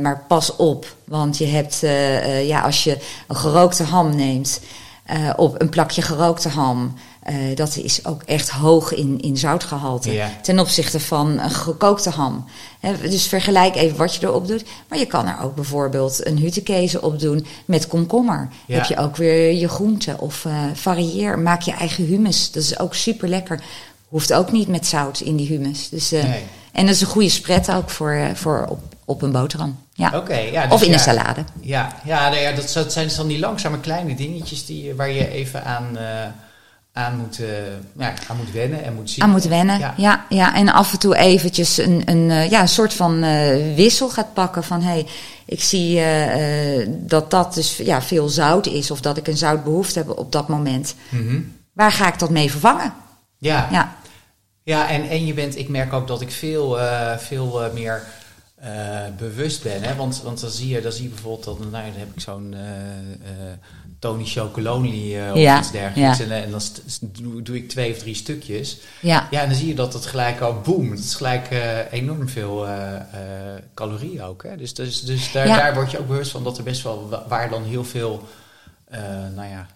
maar 0.00 0.24
pas 0.28 0.56
op, 0.56 0.96
want 1.04 1.38
je 1.38 1.46
hebt, 1.46 1.80
ja, 2.46 2.60
als 2.60 2.84
je 2.84 2.98
een 3.26 3.36
gerookte 3.36 3.82
ham 3.82 4.16
neemt, 4.16 4.60
op 5.36 5.60
een 5.60 5.68
plakje 5.68 6.02
gerookte 6.02 6.48
ham. 6.48 6.94
Uh, 7.30 7.56
dat 7.56 7.76
is 7.76 8.04
ook 8.04 8.22
echt 8.22 8.50
hoog 8.50 8.94
in, 8.94 9.20
in 9.20 9.36
zoutgehalte. 9.36 10.22
Ten 10.42 10.58
opzichte 10.58 11.00
van 11.00 11.38
een 11.38 11.50
gekookte 11.50 12.10
ham. 12.10 12.44
He, 12.80 13.08
dus 13.08 13.26
vergelijk 13.26 13.76
even 13.76 13.96
wat 13.96 14.14
je 14.14 14.26
erop 14.26 14.46
doet. 14.46 14.64
Maar 14.88 14.98
je 14.98 15.06
kan 15.06 15.26
er 15.26 15.42
ook 15.42 15.54
bijvoorbeeld 15.54 16.26
een 16.26 16.38
huttekezen 16.38 17.02
op 17.02 17.20
doen 17.20 17.46
met 17.64 17.86
komkommer. 17.86 18.48
Heb 18.66 18.84
je 18.84 18.96
ook 18.96 19.16
weer 19.16 19.52
je 19.52 19.68
groenten. 19.68 20.20
Of 20.20 20.44
uh, 20.44 20.64
varieer, 20.74 21.38
maak 21.38 21.60
je 21.62 21.72
eigen 21.72 22.04
humus. 22.04 22.50
Dat 22.50 22.62
is 22.62 22.78
ook 22.78 22.94
super 22.94 23.28
lekker. 23.28 23.60
Hoeft 24.08 24.32
ook 24.32 24.52
niet 24.52 24.68
met 24.68 24.86
zout 24.86 25.20
in 25.20 25.36
die 25.36 25.48
humus. 25.48 25.88
Dus, 25.88 26.12
uh, 26.12 26.24
Nee. 26.24 26.42
En 26.72 26.86
dat 26.86 26.94
is 26.94 27.00
een 27.00 27.06
goede 27.06 27.28
spread 27.28 27.72
ook 27.72 27.90
voor, 27.90 28.30
voor 28.34 28.66
op, 28.68 28.78
op 29.04 29.22
een 29.22 29.32
boterham. 29.32 29.78
Ja. 29.92 30.12
Oké, 30.14 30.36
ja, 30.36 30.62
dus 30.62 30.72
of 30.72 30.82
in 30.82 30.88
ja, 30.88 30.94
een 30.94 31.00
salade. 31.00 31.44
Ja, 31.60 31.96
ja, 32.04 32.28
nou 32.28 32.40
ja 32.40 32.52
dat, 32.52 32.72
dat 32.72 32.92
zijn 32.92 33.06
dus 33.06 33.16
dan 33.16 33.26
die 33.26 33.38
langzame 33.38 33.80
kleine 33.80 34.14
dingetjes 34.14 34.66
die, 34.66 34.94
waar 34.94 35.10
je 35.10 35.30
even 35.30 35.64
aan, 35.64 35.98
aan, 36.96 37.16
moet, 37.16 37.38
uh, 37.38 37.48
ja, 37.96 38.14
aan 38.28 38.36
moet 38.36 38.52
wennen 38.52 38.84
en 38.84 38.94
moet 38.94 39.10
zien. 39.10 39.24
Aan 39.24 39.30
moet 39.30 39.44
wennen, 39.44 39.78
ja. 39.78 39.94
ja, 39.96 40.24
ja. 40.28 40.54
En 40.54 40.68
af 40.68 40.92
en 40.92 40.98
toe 40.98 41.16
eventjes 41.16 41.78
een, 41.78 42.02
een, 42.04 42.28
uh, 42.28 42.50
ja, 42.50 42.60
een 42.60 42.68
soort 42.68 42.94
van 42.94 43.24
uh, 43.24 43.74
wissel 43.74 44.08
gaat 44.08 44.34
pakken 44.34 44.64
van... 44.64 44.82
Hey, 44.82 45.06
ik 45.44 45.62
zie 45.62 46.02
dat 46.88 47.30
dat 47.30 47.54
dus 47.54 47.76
ja, 47.76 48.02
veel 48.02 48.28
zout 48.28 48.66
is 48.66 48.90
of 48.90 49.00
dat 49.00 49.16
ik 49.16 49.26
een 49.26 49.36
zoutbehoefte 49.36 49.98
heb 49.98 50.18
op 50.18 50.32
dat 50.32 50.48
moment. 50.48 50.94
Mm 51.08 51.28
-hmm. 51.28 51.52
Waar 51.72 51.92
ga 51.92 52.08
ik 52.08 52.18
dat 52.18 52.30
mee 52.30 52.50
vervangen? 52.50 52.92
Ja, 53.38 53.68
ja. 53.70 53.96
ja 54.62 54.88
en, 54.88 55.08
en 55.08 55.26
je 55.26 55.34
bent, 55.34 55.56
ik 55.56 55.68
merk 55.68 55.92
ook 55.92 56.06
dat 56.06 56.20
ik 56.20 56.30
veel, 56.30 56.78
veel 57.18 57.70
meer... 57.74 58.02
Uh, 58.64 59.00
bewust 59.18 59.62
ben. 59.62 59.82
Hè? 59.82 59.94
Want, 59.94 60.22
want 60.22 60.40
dan, 60.40 60.50
zie 60.50 60.68
je, 60.68 60.80
dan 60.80 60.92
zie 60.92 61.02
je 61.02 61.08
bijvoorbeeld, 61.08 61.44
dat, 61.44 61.58
nou, 61.58 61.70
dan 61.70 61.98
heb 61.98 62.14
ik 62.14 62.20
zo'n 62.20 62.54
uh, 62.54 62.60
uh, 62.60 63.52
Tony 63.98 64.24
Chocolonely 64.24 65.30
of 65.30 65.36
ja, 65.36 65.58
iets 65.58 65.70
dergelijks. 65.70 66.18
Ja. 66.18 66.24
En, 66.24 66.30
en, 66.30 66.50
dan 66.50 66.60
doe, 67.42 67.56
ik 67.56 67.68
twee 67.68 67.92
of 67.92 67.98
drie 67.98 68.14
stukjes. 68.14 68.78
Ja. 69.00 69.28
ja, 69.30 69.42
en 69.42 69.48
dan 69.48 69.58
zie 69.58 69.68
je 69.68 69.74
dat 69.74 69.92
het 69.92 70.06
gelijk 70.06 70.40
al 70.40 70.60
boem. 70.60 70.90
Het 70.90 70.98
is 70.98 71.14
gelijk 71.14 71.48
enorm 71.90 72.28
veel 72.28 72.66
calorieën 73.74 74.22
ook. 74.22 74.42
Hè? 74.42 74.56
Dus, 74.56 74.74
dus, 74.74 75.00
dus 75.00 75.32
daar, 75.32 75.46
ja. 75.46 75.56
daar 75.56 75.74
word 75.74 75.90
je 75.90 75.98
ook 75.98 76.08
bewust 76.08 76.30
van 76.30 76.44
dat 76.44 76.58
er 76.58 76.64
best 76.64 76.82
wel, 76.82 77.24
waar 77.28 77.50
dan 77.50 77.64
heel 77.64 77.84
veel, 77.84 78.28
nou 79.34 79.48
ja, 79.48 79.66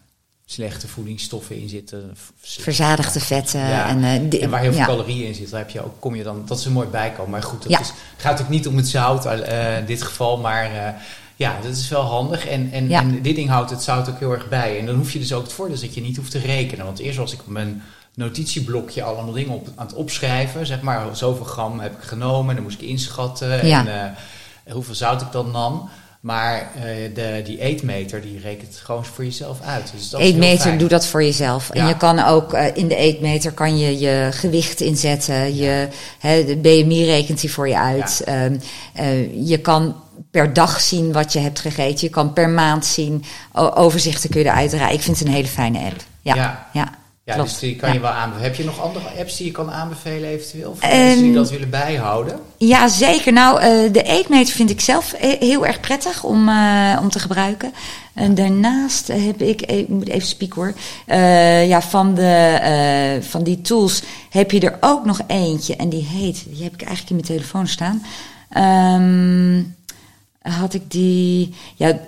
slechte 0.53 0.89
voedingsstoffen 0.89 1.57
in 1.57 1.69
zitten. 1.69 2.17
Verzadigde 2.41 3.21
vetten. 3.21 3.61
Ja. 3.61 3.89
En, 3.89 3.99
uh, 3.99 4.43
en, 4.43 4.51
waar 4.51 4.61
heel 4.61 4.71
veel 4.71 4.81
ja. 4.81 4.87
calorieën 4.87 5.27
in 5.27 5.35
zitten, 5.35 5.51
daar 5.51 5.61
heb 5.61 5.71
je 5.71 5.85
ook, 5.85 5.95
kom 5.99 6.15
je 6.15 6.23
dan, 6.23 6.43
dat 6.47 6.59
is 6.59 6.65
een 6.65 6.73
mooi 6.73 6.89
bijkomen. 6.89 7.31
Maar 7.31 7.43
goed, 7.43 7.63
het 7.63 7.73
ja. 7.73 7.81
gaat 8.17 8.41
ook 8.41 8.49
niet 8.49 8.67
om 8.67 8.77
het 8.77 8.89
zout 8.89 9.27
uh, 9.27 9.79
in 9.79 9.85
dit 9.85 10.03
geval, 10.03 10.39
maar 10.39 10.73
uh, 10.73 10.89
ja, 11.37 11.59
dat 11.63 11.77
is 11.77 11.89
wel 11.89 12.03
handig. 12.03 12.47
En, 12.47 12.73
en, 12.73 13.23
dit 13.23 13.35
ding 13.35 13.49
houdt 13.49 13.71
het 13.71 13.83
zout 13.83 14.09
ook 14.09 14.19
heel 14.19 14.33
erg 14.33 14.49
bij. 14.49 14.79
En 14.79 14.87
dan 14.87 14.97
hoef 14.97 15.13
je 15.13 15.19
dus 15.19 15.33
ook 15.33 15.43
het 15.43 15.53
voordeel 15.53 15.81
dat 15.81 15.95
je 15.95 16.01
niet 16.01 16.17
hoeft 16.17 16.31
te 16.31 16.39
rekenen. 16.39 16.85
Want 16.85 16.99
eerst 16.99 17.19
was 17.19 17.33
ik 17.33 17.41
op 17.41 17.47
mijn 17.47 17.83
notitieblokje 18.15 19.03
allemaal 19.03 19.33
dingen 19.33 19.55
op, 19.55 19.69
aan 19.75 19.87
het 19.87 19.97
opschrijven. 19.97 20.67
Zeg 20.67 20.81
maar, 20.81 21.17
zoveel 21.17 21.45
gram 21.45 21.81
heb 21.81 21.93
ik 21.93 22.03
genomen, 22.03 22.55
dan 22.55 22.65
moest 22.65 22.81
ik 22.81 22.89
inschatten. 22.89 23.61
En 23.61 24.15
hoeveel 24.71 24.95
zout 24.95 25.23
ik 25.23 25.33
dan 25.33 25.51
nam. 25.51 25.91
Maar 26.21 26.71
uh, 26.77 26.83
de, 27.15 27.41
die 27.45 27.61
eetmeter 27.61 28.21
die 28.21 28.41
rekent 28.41 28.77
gewoon 28.77 29.05
voor 29.05 29.25
jezelf 29.25 29.61
uit. 29.61 29.93
Dus 29.95 30.11
dat 30.11 30.21
eetmeter 30.21 30.79
doe 30.79 30.89
dat 30.89 31.07
voor 31.07 31.23
jezelf. 31.23 31.71
Ja. 31.73 31.81
En 31.81 31.89
je 31.89 31.97
kan 31.97 32.19
ook 32.25 32.55
uh, 32.55 32.77
in 32.77 32.89
de 32.89 32.97
eetmeter 32.97 33.53
kan 33.53 33.79
je 33.79 33.99
je 33.99 34.29
gewicht 34.33 34.81
inzetten. 34.81 35.57
Je, 35.57 35.89
he, 36.19 36.45
de 36.45 36.57
BMI 36.57 37.05
rekent 37.05 37.41
die 37.41 37.53
voor 37.53 37.69
je 37.69 37.79
uit. 37.79 38.23
Ja. 38.25 38.45
Um, 38.45 38.61
uh, 39.01 39.49
je 39.49 39.59
kan 39.59 39.97
per 40.31 40.53
dag 40.53 40.81
zien 40.81 41.13
wat 41.13 41.33
je 41.33 41.39
hebt 41.39 41.61
gegeten. 41.61 42.07
Je 42.07 42.09
kan 42.09 42.33
per 42.33 42.49
maand 42.49 42.87
zien. 42.87 43.25
O 43.53 43.71
overzichten 43.71 44.31
kun 44.31 44.41
je 44.41 44.47
eruit 44.47 44.71
draaien. 44.71 44.95
Ik 44.95 45.03
vind 45.03 45.19
het 45.19 45.27
een 45.27 45.35
hele 45.35 45.49
fijne 45.49 45.79
app. 45.79 46.03
Ja, 46.23 46.69
ja. 46.73 46.99
Ja. 47.31 47.37
Klopt. 47.37 47.51
dus 47.51 47.59
die 47.59 47.77
kan 47.77 47.89
ja. 47.89 47.95
je 47.95 48.01
wel 48.01 48.11
aanbevelen. 48.11 48.49
Heb 48.49 48.57
je 48.57 48.65
nog 48.65 48.81
andere 48.81 49.05
apps 49.19 49.37
die 49.37 49.47
je 49.47 49.53
kan 49.53 49.71
aanbevelen 49.71 50.29
eventueel? 50.29 50.77
Voor 50.79 50.91
um, 50.91 50.97
mensen 50.97 51.23
die 51.23 51.33
dat 51.33 51.51
willen 51.51 51.71
bijhouden? 51.71 52.41
Ja, 52.57 52.89
zeker. 52.89 53.33
Nou, 53.33 53.61
uh, 53.61 53.93
de 53.93 54.03
eetmeter 54.03 54.55
vind 54.55 54.71
ik 54.71 54.81
zelf 54.81 55.15
heel 55.19 55.67
erg 55.67 55.81
prettig 55.81 56.25
om, 56.25 56.49
uh, 56.49 56.99
om 57.03 57.11
te 57.11 57.19
gebruiken. 57.19 57.73
En 58.15 58.35
daarnaast 58.35 59.07
heb 59.07 59.43
ik, 59.43 59.63
ik 59.63 59.89
moet 59.89 60.09
even 60.09 60.29
spieken 60.29 60.61
hoor, 60.61 60.73
uh, 61.07 61.69
ja, 61.69 61.83
van, 61.83 62.15
de, 62.15 63.19
van 63.29 63.43
die 63.43 63.61
tools 63.61 64.03
heb 64.31 64.51
je 64.51 64.61
er 64.61 64.77
ook 64.81 65.05
nog 65.05 65.21
eentje. 65.27 65.77
En 65.77 65.89
die 65.89 66.05
heet, 66.05 66.45
die 66.49 66.63
heb 66.63 66.73
ik 66.73 66.83
eigenlijk 66.83 67.11
in 67.11 67.17
mijn 67.17 67.39
telefoon 67.39 67.69
staan. 67.69 68.03
Um, 69.01 69.77
had 70.43 70.75
ik 70.75 70.91
die, 70.91 71.55
ja, 71.77 71.99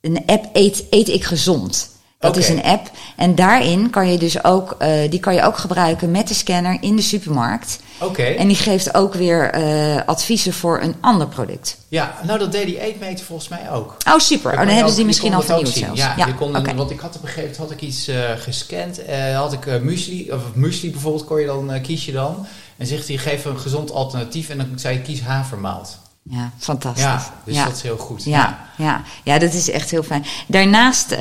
een 0.00 0.22
app 0.26 0.48
Eet, 0.52 0.84
Eet 0.90 1.08
ik 1.08 1.24
Gezond. 1.24 1.90
Dat 2.22 2.36
okay. 2.36 2.48
is 2.48 2.48
een 2.48 2.62
app. 2.62 2.90
En 3.16 3.34
daarin 3.34 3.90
kan 3.90 4.12
je 4.12 4.18
dus 4.18 4.44
ook, 4.44 4.76
uh, 4.78 5.10
die 5.10 5.20
kan 5.20 5.34
je 5.34 5.42
ook 5.42 5.56
gebruiken 5.56 6.10
met 6.10 6.28
de 6.28 6.34
scanner 6.34 6.78
in 6.80 6.96
de 6.96 7.02
supermarkt. 7.02 7.80
Oké. 7.98 8.10
Okay. 8.10 8.36
En 8.36 8.46
die 8.46 8.56
geeft 8.56 8.94
ook 8.94 9.14
weer 9.14 9.58
uh, 9.58 10.00
adviezen 10.06 10.52
voor 10.52 10.80
een 10.80 10.94
ander 11.00 11.26
product. 11.26 11.76
Ja, 11.88 12.14
nou 12.26 12.38
dat 12.38 12.52
deed 12.52 12.66
die 12.66 12.80
eetmeter 12.80 13.24
volgens 13.24 13.48
mij 13.48 13.70
ook. 13.70 13.96
Oh 14.08 14.18
super, 14.18 14.52
oh, 14.52 14.58
dan 14.58 14.68
hebben 14.68 14.90
ze 14.90 14.96
die 14.96 15.04
misschien 15.04 15.34
al 15.34 15.42
vernieuwd 15.42 15.68
zelfs. 15.68 16.00
Ja, 16.00 16.14
ja 16.16 16.26
je 16.26 16.34
kon, 16.34 16.56
okay. 16.56 16.74
want 16.74 16.90
ik 16.90 17.00
had 17.00 17.16
op 17.16 17.22
een 17.22 17.28
gegeven 17.28 17.50
moment 17.50 17.70
had 17.70 17.70
ik 17.70 17.88
iets 17.88 18.08
uh, 18.08 18.16
gescand. 18.36 19.00
Had 19.34 19.52
ik 19.52 19.82
muesli, 19.82 20.32
of 20.32 20.42
muesli 20.54 20.90
bijvoorbeeld, 20.90 21.24
kon 21.24 21.40
je 21.40 21.46
dan, 21.46 21.80
kies 21.82 22.04
je 22.04 22.12
dan. 22.12 22.46
En 22.76 22.86
zegt 22.86 23.08
hij, 23.08 23.16
geef 23.16 23.44
een 23.44 23.58
gezond 23.58 23.92
alternatief. 23.92 24.48
En 24.48 24.58
dan 24.58 24.68
zei 24.74 24.94
je, 24.94 25.02
kies 25.02 25.20
havermout. 25.20 25.98
Ja, 26.30 26.50
fantastisch. 26.58 27.02
Ja, 27.02 27.32
dus 27.44 27.54
ja. 27.54 27.64
dat 27.64 27.76
is 27.76 27.82
heel 27.82 27.96
goed. 27.96 28.24
Ja, 28.24 28.58
ja. 28.76 29.02
ja. 29.24 29.38
dat 29.38 29.52
is 29.52 29.70
echt 29.70 29.90
heel 29.90 30.02
fijn. 30.02 30.24
Daarnaast 30.46 31.12
uh, 31.12 31.18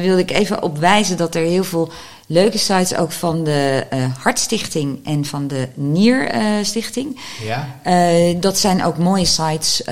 wilde 0.00 0.18
ik 0.18 0.30
even 0.30 0.62
opwijzen 0.62 1.16
dat 1.16 1.34
er 1.34 1.42
heel 1.42 1.64
veel 1.64 1.92
leuke 2.26 2.58
sites 2.58 2.94
ook 2.94 3.12
van 3.12 3.44
de 3.44 3.86
uh, 3.92 4.04
Hartstichting 4.18 5.06
en 5.06 5.24
van 5.24 5.46
de 5.48 5.68
Nierstichting. 5.74 7.20
Uh, 7.86 8.28
ja. 8.34 8.40
Dat 8.40 8.58
zijn 8.58 8.84
ook 8.84 8.98
mooie 8.98 9.24
sites 9.24 9.82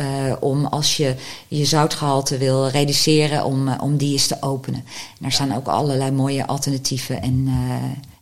om 0.40 0.66
als 0.66 0.96
je 0.96 1.14
je 1.48 1.64
zoutgehalte 1.64 2.38
wil 2.38 2.68
reduceren, 2.68 3.44
om, 3.44 3.68
om 3.68 3.96
die 3.96 4.12
eens 4.12 4.26
te 4.26 4.36
openen. 4.40 4.80
En 4.80 5.16
daar 5.18 5.32
staan 5.32 5.56
ook 5.56 5.66
allerlei 5.66 6.10
mooie 6.10 6.46
alternatieven 6.46 7.22
en 7.22 7.48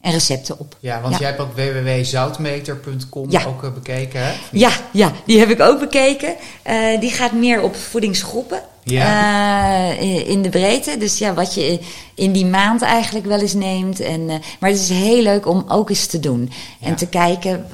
en 0.07 0.13
recepten 0.13 0.59
op. 0.59 0.77
Ja, 0.81 1.01
want 1.01 1.13
ja. 1.13 1.21
jij 1.21 1.29
hebt 1.29 1.41
ook 1.41 1.53
www.zoutmeter.com 1.55 3.31
ja. 3.31 3.45
ook 3.45 3.63
uh, 3.63 3.73
bekeken, 3.73 4.21
hè? 4.27 4.33
Ja, 4.53 4.71
ja, 4.91 5.13
die 5.25 5.39
heb 5.39 5.51
ik 5.51 5.61
ook 5.61 5.81
bekeken. 5.81 6.35
Uh, 6.67 7.01
die 7.01 7.11
gaat 7.11 7.33
meer 7.33 7.63
op 7.63 7.77
voedingsgroepen. 7.77 8.63
Ja. 8.83 9.91
Uh, 9.91 10.29
in 10.29 10.43
de 10.43 10.49
breedte. 10.49 10.97
Dus 10.97 11.19
ja, 11.19 11.35
wat 11.35 11.55
je 11.55 11.81
in 12.15 12.33
die 12.33 12.47
maand 12.47 12.83
eigenlijk 12.83 13.27
wel 13.27 13.41
eens 13.41 13.55
neemt. 13.55 14.01
En, 14.01 14.27
maar 14.27 14.71
het 14.71 14.79
is 14.79 14.89
heel 14.89 15.23
leuk 15.23 15.47
om 15.47 15.65
ook 15.69 15.91
eens 15.91 16.07
te 16.07 16.21
doen. 16.21 16.51
En 16.81 16.97
te 16.97 17.07
kijken, 17.07 17.67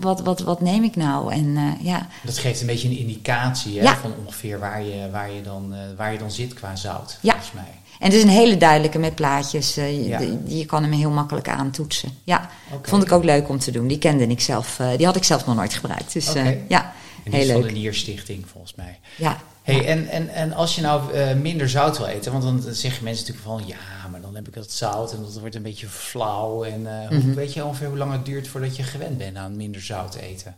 wat, 0.00 0.20
wat, 0.20 0.40
wat 0.40 0.60
neem 0.60 0.84
ik 0.84 0.96
nou? 0.96 1.32
En, 1.32 1.76
ja. 1.80 2.08
Dat 2.22 2.38
geeft 2.38 2.60
een 2.60 2.66
beetje 2.66 2.88
een 2.88 2.98
indicatie 2.98 3.80
hè, 3.80 3.94
van 3.94 4.14
ongeveer 4.24 4.58
waar 4.58 4.82
je, 4.82 5.08
waar, 5.12 5.32
je 5.32 5.42
dan, 5.42 5.74
waar 5.96 6.12
je 6.12 6.18
dan 6.18 6.30
zit 6.30 6.54
qua 6.54 6.76
zout, 6.76 7.18
ja. 7.20 7.32
volgens 7.32 7.52
mij. 7.52 7.81
En 8.02 8.08
het 8.08 8.16
is 8.16 8.22
een 8.22 8.28
hele 8.28 8.56
duidelijke 8.56 8.98
met 8.98 9.14
plaatjes. 9.14 9.78
Uh, 9.78 10.06
ja. 10.06 10.20
je, 10.20 10.38
je, 10.44 10.66
kan 10.66 10.82
hem 10.82 10.92
heel 10.92 11.10
makkelijk 11.10 11.48
aantoetsen. 11.48 12.08
Ja, 12.24 12.50
okay. 12.70 12.90
vond 12.90 13.02
ik 13.02 13.12
ook 13.12 13.24
leuk 13.24 13.48
om 13.48 13.58
te 13.58 13.70
doen. 13.70 13.86
Die 13.86 13.98
kende 13.98 14.26
ik 14.26 14.40
zelf. 14.40 14.78
Uh, 14.78 14.96
die 14.96 15.06
had 15.06 15.16
ik 15.16 15.24
zelf 15.24 15.46
nog 15.46 15.56
nooit 15.56 15.74
gebruikt. 15.74 16.12
Dus 16.12 16.28
okay. 16.28 16.52
uh, 16.52 16.58
ja, 16.68 16.92
en 17.24 17.30
die 17.30 17.40
heel 17.40 17.46
leuk. 17.46 17.56
van 17.56 17.66
de 17.66 17.72
Nierstichting 17.72 18.44
volgens 18.48 18.74
mij. 18.74 18.98
Ja. 19.16 19.40
Hey, 19.62 19.74
ja. 19.74 19.82
en, 19.82 20.08
en, 20.08 20.28
en 20.28 20.52
als 20.52 20.74
je 20.74 20.80
nou 20.80 21.24
minder 21.34 21.68
zout 21.68 21.98
wil 21.98 22.06
eten, 22.06 22.32
want 22.32 22.44
dan 22.44 22.74
zeggen 22.74 23.04
mensen 23.04 23.26
natuurlijk 23.26 23.66
van 23.66 23.76
ja, 23.76 24.08
maar 24.10 24.20
dan 24.20 24.34
heb 24.34 24.46
ik 24.48 24.54
dat 24.54 24.70
zout 24.70 25.12
en 25.12 25.22
dat 25.22 25.38
wordt 25.38 25.54
een 25.54 25.62
beetje 25.62 25.86
flauw. 25.88 26.64
En 26.64 26.80
mm 26.80 26.86
Mhm. 27.10 27.20
-hmm. 27.20 27.34
weet 27.34 27.52
je 27.52 27.64
ongeveer 27.64 27.88
hoe 27.88 27.98
lang 27.98 28.12
het 28.12 28.24
duurt 28.24 28.48
voordat 28.48 28.76
je 28.76 28.82
gewend 28.82 29.18
bent 29.18 29.36
aan 29.36 29.56
minder 29.56 29.82
zout 29.82 30.14
eten? 30.14 30.56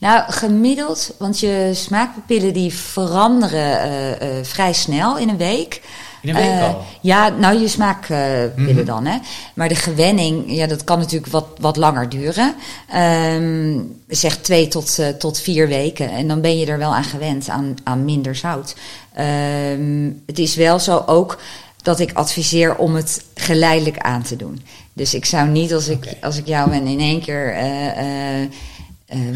Nou, 0.00 0.32
gemiddeld, 0.32 1.14
want 1.18 1.40
je 1.40 1.70
smaakpapillen 1.74 2.52
die 2.52 2.74
veranderen 2.74 4.46
vrij 4.46 4.72
snel 4.72 5.18
in 5.18 5.28
een 5.28 5.36
week. 5.36 5.82
In 6.22 6.28
een 6.28 6.34
week 6.34 6.54
uh, 6.54 6.62
al? 6.62 6.84
Ja, 7.00 7.28
nou 7.28 7.60
je 7.60 7.68
smaakpillen 7.68 8.52
mm 8.56 8.66
-hmm. 8.66 8.84
dan. 8.84 9.06
Hè. 9.06 9.18
Maar 9.54 9.68
de 9.68 9.74
gewenning, 9.74 10.44
ja, 10.46 10.66
dat 10.66 10.84
kan 10.84 10.98
natuurlijk 10.98 11.32
wat, 11.32 11.46
wat 11.60 11.76
langer 11.76 12.08
duren. 12.08 12.54
Um, 13.34 14.00
zeg 14.08 14.36
twee 14.36 14.68
tot, 14.68 14.98
tot 15.18 15.40
vier 15.40 15.68
weken. 15.68 16.10
En 16.10 16.28
dan 16.28 16.40
ben 16.40 16.58
je 16.58 16.66
er 16.66 16.78
wel 16.78 16.94
aan 16.94 17.04
gewend, 17.04 17.48
aan, 17.48 17.74
aan 17.84 18.04
minder 18.04 18.36
zout. 18.36 18.74
Um, 19.18 20.22
het 20.26 20.38
is 20.38 20.54
wel 20.54 20.78
zo 20.78 21.02
ook 21.06 21.38
dat 21.82 22.00
ik 22.00 22.12
adviseer 22.12 22.76
om 22.76 22.94
het 22.94 23.24
geleidelijk 23.34 23.98
aan 23.98 24.22
te 24.22 24.36
doen. 24.36 24.62
Dus 24.92 25.14
ik 25.14 25.24
zou 25.24 25.48
niet, 25.48 25.74
als 25.74 25.88
ik, 25.88 25.96
okay. 25.96 26.16
als 26.20 26.36
ik 26.36 26.46
jou 26.46 26.72
en 26.72 26.86
in 26.86 27.00
één 27.00 27.20
keer... 27.20 27.54
Uh, 27.54 28.40
uh, 28.40 28.48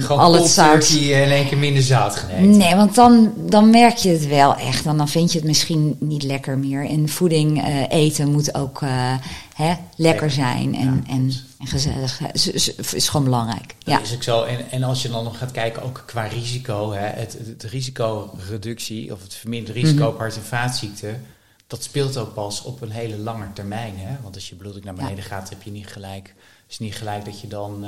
al 0.09 0.35
het 0.35 0.47
zout. 0.47 0.91
in 0.91 1.13
één 1.13 1.49
keer 1.49 1.59
minder 1.59 1.83
zout 1.83 2.17
geneten. 2.17 2.57
Nee, 2.57 2.75
want 2.75 2.95
dan, 2.95 3.33
dan 3.37 3.71
merk 3.71 3.97
je 3.97 4.09
het 4.09 4.27
wel 4.27 4.57
echt. 4.57 4.85
Dan, 4.85 4.97
dan 4.97 5.09
vind 5.09 5.33
je 5.33 5.39
het 5.39 5.47
misschien 5.47 5.97
niet 6.01 6.23
lekker 6.23 6.59
meer. 6.59 6.89
En 6.89 7.09
voeding 7.09 7.67
uh, 7.67 7.89
eten 7.89 8.33
moet 8.33 8.55
ook 8.55 8.81
uh, 8.81 9.15
hè, 9.55 9.75
lekker 9.97 10.31
zijn 10.31 10.75
en, 10.75 11.05
en, 11.09 11.33
en 11.59 11.67
gezellig. 11.67 12.21
Is, 12.33 12.47
is, 12.47 12.75
is 12.75 13.09
gewoon 13.09 13.25
belangrijk. 13.25 13.75
Dat 13.79 13.95
ja. 13.95 14.01
is 14.01 14.15
ook 14.15 14.23
zo. 14.23 14.43
En, 14.43 14.71
en 14.71 14.83
als 14.83 15.03
je 15.03 15.09
dan 15.09 15.25
nog 15.25 15.39
gaat 15.39 15.53
kijken, 15.53 15.83
ook 15.83 16.03
qua 16.07 16.25
risico, 16.25 16.93
hè, 16.93 17.07
het, 17.07 17.37
het 17.47 17.63
risicoreductie 17.63 19.13
of 19.13 19.23
het 19.23 19.35
verminderen 19.35 19.81
risico 19.81 19.99
mm 19.99 20.05
-hmm. 20.05 20.13
op 20.13 20.19
hart- 20.19 20.37
en 20.37 20.43
vaatziekten 20.43 21.25
dat 21.67 21.83
speelt 21.83 22.17
ook 22.17 22.35
pas 22.35 22.63
op 22.63 22.81
een 22.81 22.91
hele 22.91 23.19
lange 23.19 23.53
termijn. 23.53 23.95
Hè? 23.99 24.17
Want 24.23 24.35
als 24.35 24.49
je 24.49 24.55
bloeddruk 24.55 24.85
naar 24.85 24.95
beneden 24.95 25.17
ja. 25.17 25.23
gaat, 25.23 25.49
heb 25.49 25.63
je 25.63 25.71
niet 25.71 25.87
gelijk. 25.87 26.35
is 26.69 26.79
niet 26.79 26.95
gelijk 26.95 27.25
dat 27.25 27.41
je 27.41 27.47
dan 27.47 27.85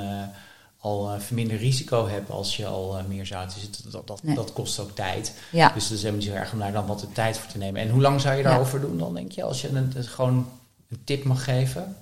al 0.79 1.13
uh, 1.13 1.19
verminderd 1.19 1.61
risico 1.61 2.07
hebt 2.07 2.29
als 2.29 2.57
je 2.57 2.65
al 2.65 2.97
uh, 2.97 3.03
meer 3.07 3.25
zout 3.25 3.53
zit. 3.59 3.91
Dat, 3.91 4.07
dat, 4.07 4.23
nee. 4.23 4.35
dat 4.35 4.53
kost 4.53 4.79
ook 4.79 4.91
tijd. 4.95 5.33
Ja. 5.51 5.71
Dus 5.73 5.83
dat 5.83 5.91
is 5.91 6.03
helemaal 6.03 6.21
niet 6.21 6.29
zo 6.29 6.35
erg 6.35 6.53
om 6.53 6.59
daar 6.59 6.71
dan 6.71 6.85
wat 6.85 6.99
de 6.99 7.11
tijd 7.11 7.37
voor 7.37 7.51
te 7.51 7.57
nemen. 7.57 7.81
En 7.81 7.89
hoe 7.89 8.01
lang 8.01 8.21
zou 8.21 8.35
je 8.35 8.43
daarover 8.43 8.79
ja. 8.79 8.85
doen 8.85 8.97
dan, 8.97 9.13
denk 9.13 9.31
je? 9.31 9.43
Als 9.43 9.61
je 9.61 9.69
een, 9.69 9.93
gewoon 9.97 10.49
een 10.89 10.99
tip 11.03 11.23
mag 11.23 11.43
geven? 11.43 11.95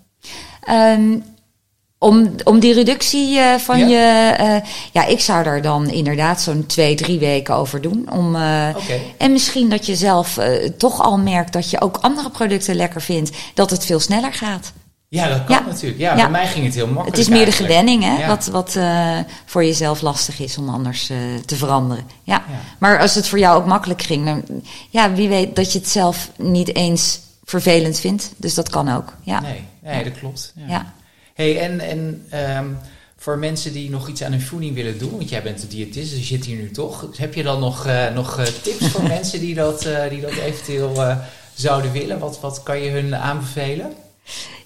Um, 0.69 1.23
om, 1.97 2.35
om 2.43 2.59
die 2.59 2.73
reductie 2.73 3.37
uh, 3.37 3.55
van 3.55 3.79
ja. 3.79 3.85
je. 3.87 4.61
Ja, 4.91 5.05
ik 5.05 5.19
zou 5.19 5.43
daar 5.43 5.61
dan 5.61 5.89
inderdaad 5.89 6.41
zo'n 6.41 6.65
twee, 6.65 6.95
drie 6.95 7.19
weken 7.19 7.55
over 7.55 7.81
doen. 7.81 8.11
Om, 8.11 8.29
okay. 8.29 9.13
En 9.17 9.31
misschien 9.31 9.69
dat 9.69 9.85
je 9.85 9.95
zelf 9.95 10.39
toch 10.77 11.01
al 11.01 11.17
merkt 11.17 11.53
dat 11.53 11.69
je 11.69 11.81
ook 11.81 11.97
andere 11.97 12.29
producten 12.29 12.75
lekker 12.75 13.01
vindt. 13.01 13.31
Dat 13.53 13.69
het 13.69 13.85
veel 13.85 13.99
sneller 13.99 14.33
gaat. 14.33 14.73
Ja, 15.07 15.27
dat 15.29 15.43
kan 15.43 15.55
ja. 15.55 15.65
natuurlijk. 15.65 15.99
Ja, 15.99 16.09
ja, 16.09 16.21
bij 16.21 16.29
mij 16.29 16.47
ging 16.47 16.65
het 16.65 16.75
heel 16.75 16.87
makkelijk. 16.87 17.17
Het 17.17 17.27
is 17.27 17.33
meer 17.33 17.45
de 17.45 17.51
gewenning, 17.51 18.03
hè, 18.03 18.27
wat, 18.27 18.45
wat 18.45 18.77
voor 19.45 19.65
jezelf 19.65 20.01
lastig 20.01 20.39
is 20.39 20.57
om 20.57 20.69
anders 20.69 21.05
te 21.45 21.55
veranderen. 21.55 22.05
Ja. 22.23 22.43
Maar 22.77 22.99
als 22.99 23.15
het 23.15 23.27
voor 23.27 23.39
jou 23.39 23.57
ook 23.57 23.65
makkelijk 23.65 24.01
ging, 24.01 24.25
dan 24.25 24.43
ja, 24.89 25.13
wie 25.13 25.29
weet 25.29 25.55
dat 25.55 25.71
je 25.71 25.79
het 25.79 25.87
zelf 25.87 26.29
niet 26.37 26.75
eens 26.75 27.19
vervelend 27.45 27.99
vindt. 27.99 28.31
Dus 28.37 28.53
dat 28.53 28.69
kan 28.69 28.89
ook. 28.89 29.13
Ja. 29.21 29.39
Nee, 29.39 29.63
nee 29.83 30.03
dat 30.03 30.19
klopt. 30.19 30.53
ja. 30.67 30.93
Hey, 31.33 31.59
en, 31.59 31.79
en 31.79 32.25
um, 32.57 32.77
voor 33.17 33.37
mensen 33.37 33.73
die 33.73 33.89
nog 33.89 34.07
iets 34.07 34.23
aan 34.23 34.31
hun 34.31 34.41
voeding 34.41 34.75
willen 34.75 34.97
doen, 34.97 35.11
want 35.11 35.29
jij 35.29 35.43
bent 35.43 35.61
de 35.61 35.67
diëtist, 35.67 36.09
dus 36.09 36.19
je 36.19 36.25
zit 36.25 36.45
hier 36.45 36.57
nu 36.57 36.71
toch. 36.71 37.07
Heb 37.17 37.33
je 37.33 37.43
dan 37.43 37.59
nog, 37.59 37.87
uh, 37.87 38.13
nog 38.13 38.43
tips 38.61 38.87
voor 38.87 39.03
mensen 39.17 39.39
die 39.39 39.55
dat, 39.55 39.87
die 40.09 40.21
dat 40.21 40.31
eventueel 40.31 41.17
zouden 41.53 41.91
willen? 41.91 42.19
Wat, 42.19 42.39
wat 42.39 42.63
kan 42.63 42.81
je 42.81 42.89
hun 42.89 43.15
aanbevelen? 43.15 43.93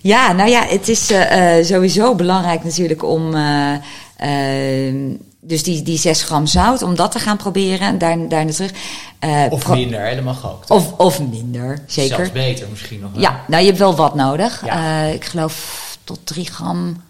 Ja, 0.02 0.32
nou 0.32 0.50
ja, 0.50 0.66
het 0.66 0.88
is 0.88 1.12
sowieso 1.62 2.16
belangrijk 2.16 2.64
natuurlijk 2.64 3.04
om. 3.04 3.36
ehm, 4.18 5.16
dus 5.42 5.64
die, 5.64 5.82
die 5.82 5.98
6 5.98 6.24
gram 6.24 6.48
zout, 6.48 6.82
om 6.82 6.96
dat 6.96 7.12
te 7.12 7.20
gaan 7.20 7.38
proberen. 7.38 7.98
Daar, 7.98 8.28
daar 8.28 8.46
naar 8.46 8.54
terug. 8.54 8.72
of 9.50 9.68
minder, 9.68 10.18
ook. 10.46 10.66
Toch? 10.66 10.78
Of, 10.78 10.94
of 10.98 11.22
minder, 11.22 11.84
zeker. 11.88 12.16
Zelfs 12.16 12.32
beter 12.32 12.68
misschien 12.70 13.00
nog 13.00 13.12
wel. 13.12 13.22
Ja, 13.22 13.44
nou 13.48 13.62
je 13.62 13.68
hebt 13.68 13.80
wel 13.80 13.96
wat 13.96 14.16
nodig. 14.16 14.66
Ja. 14.66 15.04
ik 15.04 15.26
geloof 15.26 15.98
tot 16.04 16.20
3 16.24 16.46
gram. 16.46 17.02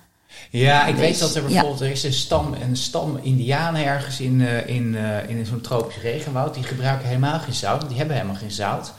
Ja, 0.49 0.85
ik 0.85 0.95
weet 0.95 1.19
dat 1.19 1.35
er 1.35 1.43
bijvoorbeeld, 1.43 1.79
ja. 1.79 1.85
er 1.85 1.91
is 1.91 2.03
een 2.03 2.13
stam, 2.13 2.55
een 2.61 2.77
stam 2.77 3.19
indianen 3.21 3.85
ergens 3.85 4.19
in, 4.19 4.39
uh, 4.39 4.67
in, 4.67 4.95
in 5.27 5.45
zo'n 5.45 5.61
tropisch 5.61 6.01
regenwoud. 6.01 6.53
Die 6.53 6.63
gebruiken 6.63 7.07
helemaal 7.07 7.39
geen 7.39 7.53
zout, 7.53 7.87
die 7.87 7.97
hebben 7.97 8.15
helemaal 8.15 8.37
geen 8.37 8.51
zout. 8.51 8.93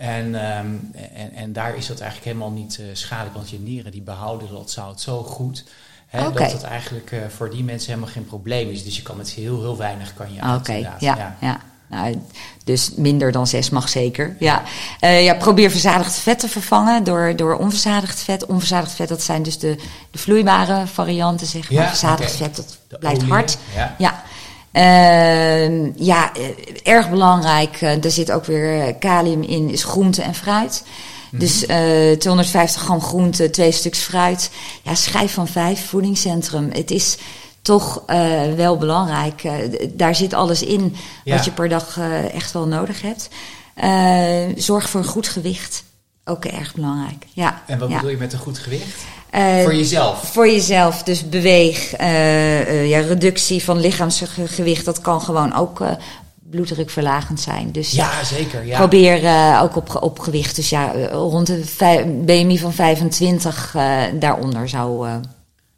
En, 0.00 0.56
um, 0.58 0.90
en, 1.14 1.34
en 1.34 1.52
daar 1.52 1.76
is 1.76 1.86
dat 1.86 2.00
eigenlijk 2.00 2.30
helemaal 2.30 2.56
niet 2.56 2.78
uh, 2.80 2.86
schadelijk, 2.92 3.34
want 3.34 3.50
je 3.50 3.58
nieren 3.58 3.92
die 3.92 4.02
behouden 4.02 4.48
dat 4.52 4.70
zout 4.70 5.00
zo 5.00 5.22
goed. 5.22 5.64
Hè, 6.06 6.26
okay. 6.26 6.42
Dat 6.42 6.52
het 6.52 6.62
eigenlijk 6.62 7.16
voor 7.28 7.50
die 7.50 7.64
mensen 7.64 7.88
helemaal 7.88 8.12
geen 8.12 8.26
probleem 8.26 8.68
is. 8.70 8.84
Dus 8.84 8.96
je 8.96 9.02
kan 9.02 9.16
met 9.16 9.30
heel, 9.30 9.60
heel 9.60 9.76
weinig 9.76 10.14
kan 10.14 10.34
je 10.34 10.40
Oké, 10.40 10.54
okay. 10.54 10.80
ja, 10.80 10.96
ja. 10.98 11.36
ja. 11.40 11.60
Nou, 11.90 12.22
dus 12.64 12.94
minder 12.94 13.32
dan 13.32 13.46
6 13.46 13.70
mag 13.70 13.88
zeker. 13.88 14.36
Ja. 14.38 14.62
Uh, 15.00 15.24
ja, 15.24 15.34
probeer 15.34 15.70
verzadigd 15.70 16.18
vet 16.18 16.38
te 16.38 16.48
vervangen 16.48 17.04
door, 17.04 17.36
door 17.36 17.54
onverzadigd 17.54 18.20
vet. 18.20 18.46
Onverzadigd 18.46 18.92
vet, 18.92 19.08
dat 19.08 19.22
zijn 19.22 19.42
dus 19.42 19.58
de, 19.58 19.76
de 20.10 20.18
vloeibare 20.18 20.86
varianten, 20.86 21.46
zeg 21.46 21.70
maar. 21.70 21.82
Ja, 21.82 21.88
verzadigd 21.88 22.34
okay. 22.34 22.46
vet, 22.46 22.56
dat 22.56 22.78
de 22.88 22.98
blijft 22.98 23.20
olie, 23.20 23.32
hard. 23.32 23.58
Ja. 23.74 23.94
ja. 23.98 24.22
Uh, 24.72 25.94
ja, 25.94 26.32
erg 26.82 27.10
belangrijk. 27.10 27.80
Uh, 27.80 28.04
er 28.04 28.10
zit 28.10 28.32
ook 28.32 28.44
weer 28.44 28.94
kalium 28.94 29.42
in, 29.42 29.70
is 29.70 29.84
groente 29.84 30.22
en 30.22 30.34
fruit. 30.34 30.82
Mm 30.84 30.90
-hmm. 31.30 31.38
Dus 31.38 31.58
250 32.18 32.82
gram 32.82 33.00
groente, 33.00 33.50
twee 33.50 33.72
stuks 33.72 33.98
fruit. 33.98 34.50
Ja, 34.82 34.94
schijf 34.94 35.32
van 35.32 35.48
vijf, 35.48 35.86
voedingscentrum. 35.86 36.70
Het 36.72 36.90
is 36.90 37.16
toch 37.62 38.02
uh, 38.06 38.54
wel 38.54 38.76
belangrijk. 38.76 39.44
Uh, 39.44 39.52
daar 39.90 40.14
zit 40.14 40.34
alles 40.34 40.62
in 40.62 40.96
ja. 41.24 41.36
wat 41.36 41.44
je 41.44 41.50
per 41.50 41.68
dag 41.68 41.96
uh, 41.96 42.34
echt 42.34 42.52
wel 42.52 42.66
nodig 42.66 43.02
hebt. 43.02 43.28
Uh, 43.84 44.56
zorg 44.56 44.90
voor 44.90 45.00
een 45.00 45.06
goed 45.06 45.28
gewicht. 45.28 45.84
Ook 46.24 46.44
erg 46.44 46.74
belangrijk. 46.74 47.26
Ja, 47.32 47.62
en 47.66 47.78
wat 47.78 47.88
ja. 47.88 47.94
bedoel 47.94 48.10
je 48.10 48.16
met 48.16 48.32
een 48.32 48.38
goed 48.38 48.58
gewicht? 48.58 48.96
Voor 49.62 49.74
jezelf? 49.74 50.30
Voor 50.32 50.48
jezelf. 50.48 51.02
Dus 51.02 51.28
beweeg. 51.28 51.90
ja, 52.86 53.00
reductie 53.00 53.64
van 53.64 53.80
lichaamsgewicht. 53.80 54.84
Dat 54.84 55.00
kan 55.00 55.20
gewoon 55.20 55.54
ook 55.54 55.82
bloeddrukverlagend 56.50 57.40
zijn. 57.40 57.72
Dus 57.72 57.90
ja, 57.90 58.24
zeker. 58.24 58.66
Ja. 58.66 58.78
probeer 58.78 59.22
ook 59.62 59.76
op, 59.76 60.02
op 60.02 60.18
gewicht. 60.18 60.56
Dus 60.56 60.68
ja, 60.68 60.92
rond 61.10 61.46
de 61.46 62.22
BMI 62.24 62.58
van 62.58 62.72
25 62.72 63.76
daaronder 64.18 64.68
zou 64.68 65.08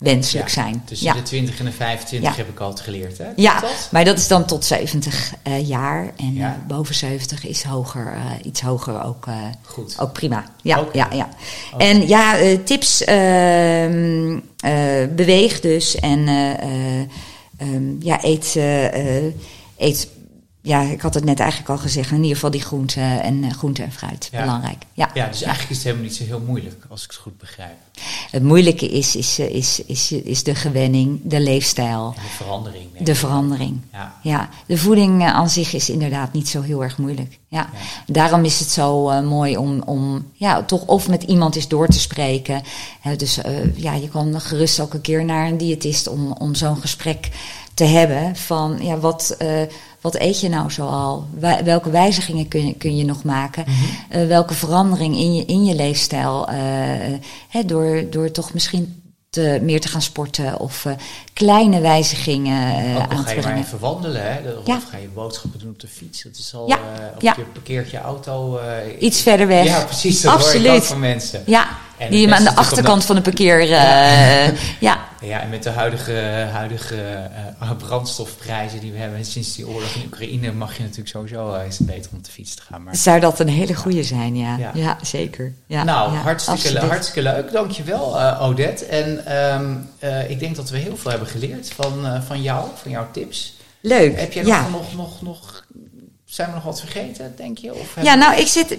wenselijk 0.02 0.46
ja, 0.48 0.52
zijn. 0.54 0.82
Tussen 0.84 1.06
ja. 1.06 1.12
de 1.14 1.22
20 1.22 1.58
en 1.58 1.64
de 1.64 1.72
25 1.72 2.30
Ja. 2.30 2.36
heb 2.36 2.48
ik 2.48 2.60
altijd 2.60 2.80
geleerd, 2.80 3.18
hè? 3.18 3.26
Ja, 3.36 3.60
Dat? 3.60 3.88
maar 3.90 4.04
dat 4.04 4.18
is 4.18 4.28
dan 4.28 4.44
tot 4.44 4.64
70 4.64 5.32
uh, 5.48 5.68
jaar. 5.68 6.12
En 6.16 6.36
uh, 6.36 6.50
boven 6.68 6.94
70 6.94 7.46
is 7.46 7.62
hoger, 7.62 8.12
uh, 8.16 8.20
iets 8.46 8.60
hoger 8.60 9.04
ook, 9.04 9.26
Goed. 9.62 9.94
ook 9.98 10.12
prima. 10.12 10.44
Ja, 10.62 10.84
ja, 10.92 11.08
ja. 11.12 11.28
En 11.78 12.08
ja, 12.08 12.36
tips. 12.64 13.04
ehm, 13.04 14.38
eh, 14.58 15.06
beweeg 15.10 15.60
dus. 15.60 15.94
En 15.94 16.28
eh, 16.28 16.50
eh, 16.52 17.00
ehm, 17.56 17.82
ja, 18.00 18.18
eet, 18.24 18.52
eh, 18.56 19.16
eh, 19.16 19.32
eet. 19.76 20.08
Ja, 20.64 20.80
ik 20.80 21.00
had 21.00 21.14
het 21.14 21.24
net 21.24 21.40
eigenlijk 21.40 21.70
al 21.70 21.78
gezegd. 21.78 22.10
In 22.10 22.16
ieder 22.16 22.34
geval 22.34 22.50
die 22.50 22.60
groente 22.60 23.00
en, 23.00 23.44
eh, 23.44 23.50
groente 23.50 23.82
en 23.82 23.92
fruit. 23.92 24.28
Ja. 24.32 24.40
Belangrijk. 24.40 24.82
Ja. 24.92 25.10
Ja, 25.14 25.26
dus 25.26 25.42
eigenlijk 25.42 25.70
is 25.70 25.76
het 25.76 25.84
helemaal 25.84 26.04
niet 26.06 26.16
zo 26.16 26.24
heel 26.24 26.40
moeilijk, 26.46 26.84
als 26.88 27.04
ik 27.04 27.10
het 27.10 27.20
goed 27.20 27.38
begrijp. 27.38 27.76
Het 28.30 28.42
moeilijke 28.42 28.88
is, 28.88 29.16
is, 29.16 29.38
eh, 29.38 29.54
is, 29.54 29.82
is, 29.86 30.12
is 30.12 30.42
de 30.42 30.54
gewenning, 30.54 31.20
de 31.24 31.40
leefstijl, 31.40 32.14
En 32.16 32.22
de 32.22 32.28
verandering. 32.28 32.86
de 32.98 33.14
verandering. 33.14 33.80
Ja. 33.92 34.14
Ja, 34.22 34.48
de 34.66 34.78
voeding 34.78 35.22
eh, 35.22 35.34
aan 35.34 35.50
zich 35.50 35.72
is 35.72 35.90
inderdaad 35.90 36.32
niet 36.32 36.48
zo 36.48 36.60
heel 36.60 36.82
erg 36.82 36.98
moeilijk. 36.98 37.38
Ja. 37.48 37.70
Daarom 38.06 38.44
is 38.44 38.58
het 38.60 38.68
zo 38.68 39.08
eh, 39.08 39.22
mooi 39.22 39.56
om, 39.56 39.82
om 39.82 40.30
ja, 40.32 40.62
toch 40.62 40.86
of 40.86 41.08
met 41.08 41.22
iemand 41.22 41.56
eens 41.56 41.68
door 41.68 41.88
te 41.88 42.00
spreken. 42.00 42.62
Dus 43.16 43.38
eh, 43.38 43.76
ja, 43.76 43.94
je 43.94 44.08
kan 44.08 44.40
gerust 44.40 44.80
ook 44.80 44.94
een 44.94 45.00
keer 45.00 45.24
naar 45.24 45.46
een 45.46 45.56
diëtist 45.56 46.08
om, 46.08 46.32
om 46.32 46.54
zo'n 46.54 46.76
gesprek 46.76 47.28
te 47.74 47.84
hebben. 47.84 48.36
Van 48.36 48.78
ja, 48.80 48.98
wat, 48.98 49.34
eh, 49.38 49.62
wat 50.02 50.14
eet 50.14 50.40
je 50.40 50.48
nou 50.48 50.70
zoal? 50.70 51.26
Welke 51.64 51.90
wijzigingen 51.90 52.48
kun 52.48 52.66
je, 52.66 52.74
kun 52.74 52.96
je 52.96 53.04
nog 53.04 53.22
maken? 53.24 53.64
Mhm. 53.66 54.20
Eh, 54.20 54.26
welke 54.26 54.54
verandering 54.54 55.16
in 55.16 55.34
je, 55.34 55.44
in 55.44 55.64
je 55.64 55.74
leefstijl? 55.74 56.48
eh, 56.48 56.56
hè, 57.48 57.64
door, 57.64 58.04
door 58.10 58.30
toch 58.30 58.52
misschien 58.54 58.96
te, 59.30 59.58
meer 59.62 59.80
te 59.80 59.88
gaan 59.88 60.02
sporten 60.02 60.58
of 60.60 60.84
eh, 60.84 60.92
kleine 61.32 61.80
wijzigingen 61.80 62.94
al 62.94 63.00
aan 63.00 63.08
ga 63.08 63.08
te 63.08 63.16
je 63.16 63.24
maar 63.24 63.34
brengen. 63.34 63.64
even 63.64 63.78
wandelen, 63.78 64.22
hè? 64.32 64.38
Of 64.52 64.66
Ja. 64.66 64.80
ga 64.90 64.96
je 64.96 65.08
boodschappen 65.14 65.60
doen 65.60 65.70
op 65.70 65.80
de 65.80 65.88
fiets. 65.88 66.22
Dat 66.22 66.36
is 66.36 66.54
al, 66.54 66.68
Ja, 66.68 66.78
of 67.16 67.22
ja. 67.22 67.34
je 67.36 67.42
parkeert 67.44 67.90
je 67.90 67.98
auto. 67.98 68.60
Iets 69.00 69.20
verder 69.22 69.46
weg. 69.46 69.64
Ja, 69.64 69.84
precies. 69.84 70.20
Dat 70.20 70.32
hoor 70.32 70.40
ik 70.40 70.46
ook 70.46 70.54
Absoluut. 70.62 70.84
van 70.84 71.00
mensen. 71.00 71.42
Ja, 71.46 71.68
En 71.98 72.10
die 72.10 72.24
hem 72.26 72.34
aan 72.34 72.44
de 72.44 72.54
achterkant 72.56 73.04
van 73.04 73.16
de 73.16 73.22
parkeer. 73.22 73.66
ja. 74.80 74.98
Ja, 75.22 75.40
en 75.40 75.48
met 75.48 75.62
de 75.62 75.70
huidige, 75.70 76.12
huidige 76.52 76.96
eh, 77.60 77.70
brandstofprijzen 77.78 78.80
die 78.80 78.92
we 78.92 78.98
hebben 78.98 79.24
sinds 79.24 79.56
die 79.56 79.68
oorlog 79.68 79.94
in 79.94 80.02
Oekraïne 80.04 80.52
mag 80.52 80.76
je 80.76 80.82
natuurlijk 80.82 81.08
sowieso 81.08 81.54
is 81.54 81.78
het 81.78 81.86
beter 81.86 82.10
om 82.10 82.16
op 82.18 82.24
de 82.24 82.30
fiets 82.30 82.54
te 82.54 82.62
gaan. 82.62 82.82
Maar, 82.82 82.96
Zou 82.96 83.20
dat 83.20 83.38
een 83.38 83.48
hele 83.48 83.74
goede 83.74 84.02
zijn, 84.02 84.36
ja. 84.36 84.56
Ja. 84.56 84.70
Ja, 84.74 84.98
zeker. 85.02 85.52
Ja, 85.66 85.84
nou, 85.84 86.14
hartstikke, 86.14 86.78
hartstikke 86.78 87.22
leuk. 87.22 87.52
Dankjewel, 87.52 88.20
eh 88.20 88.42
Odette. 88.42 88.84
En 88.84 89.26
ehm, 89.26 89.76
eh, 89.98 90.30
ik 90.30 90.38
denk 90.38 90.56
dat 90.56 90.70
we 90.70 90.78
heel 90.78 90.96
veel 90.96 91.10
hebben 91.10 91.28
geleerd 91.28 91.72
van, 91.72 92.22
van 92.26 92.42
jou, 92.42 92.68
van 92.74 92.90
jouw 92.90 93.06
tips. 93.10 93.56
Leuk. 93.80 94.20
Heb 94.20 94.32
jij 94.32 94.42
nog, 94.44 94.94
nog, 94.94 95.22
nog, 95.22 95.64
zijn 96.32 96.48
we 96.48 96.54
nog 96.54 96.64
wat 96.64 96.80
vergeten, 96.80 97.34
denk 97.36 97.58
je? 97.58 97.74
Of 97.74 97.94
Ja, 98.02 98.14
nou, 98.14 98.36
ik 98.40 98.46
zit. 98.46 98.70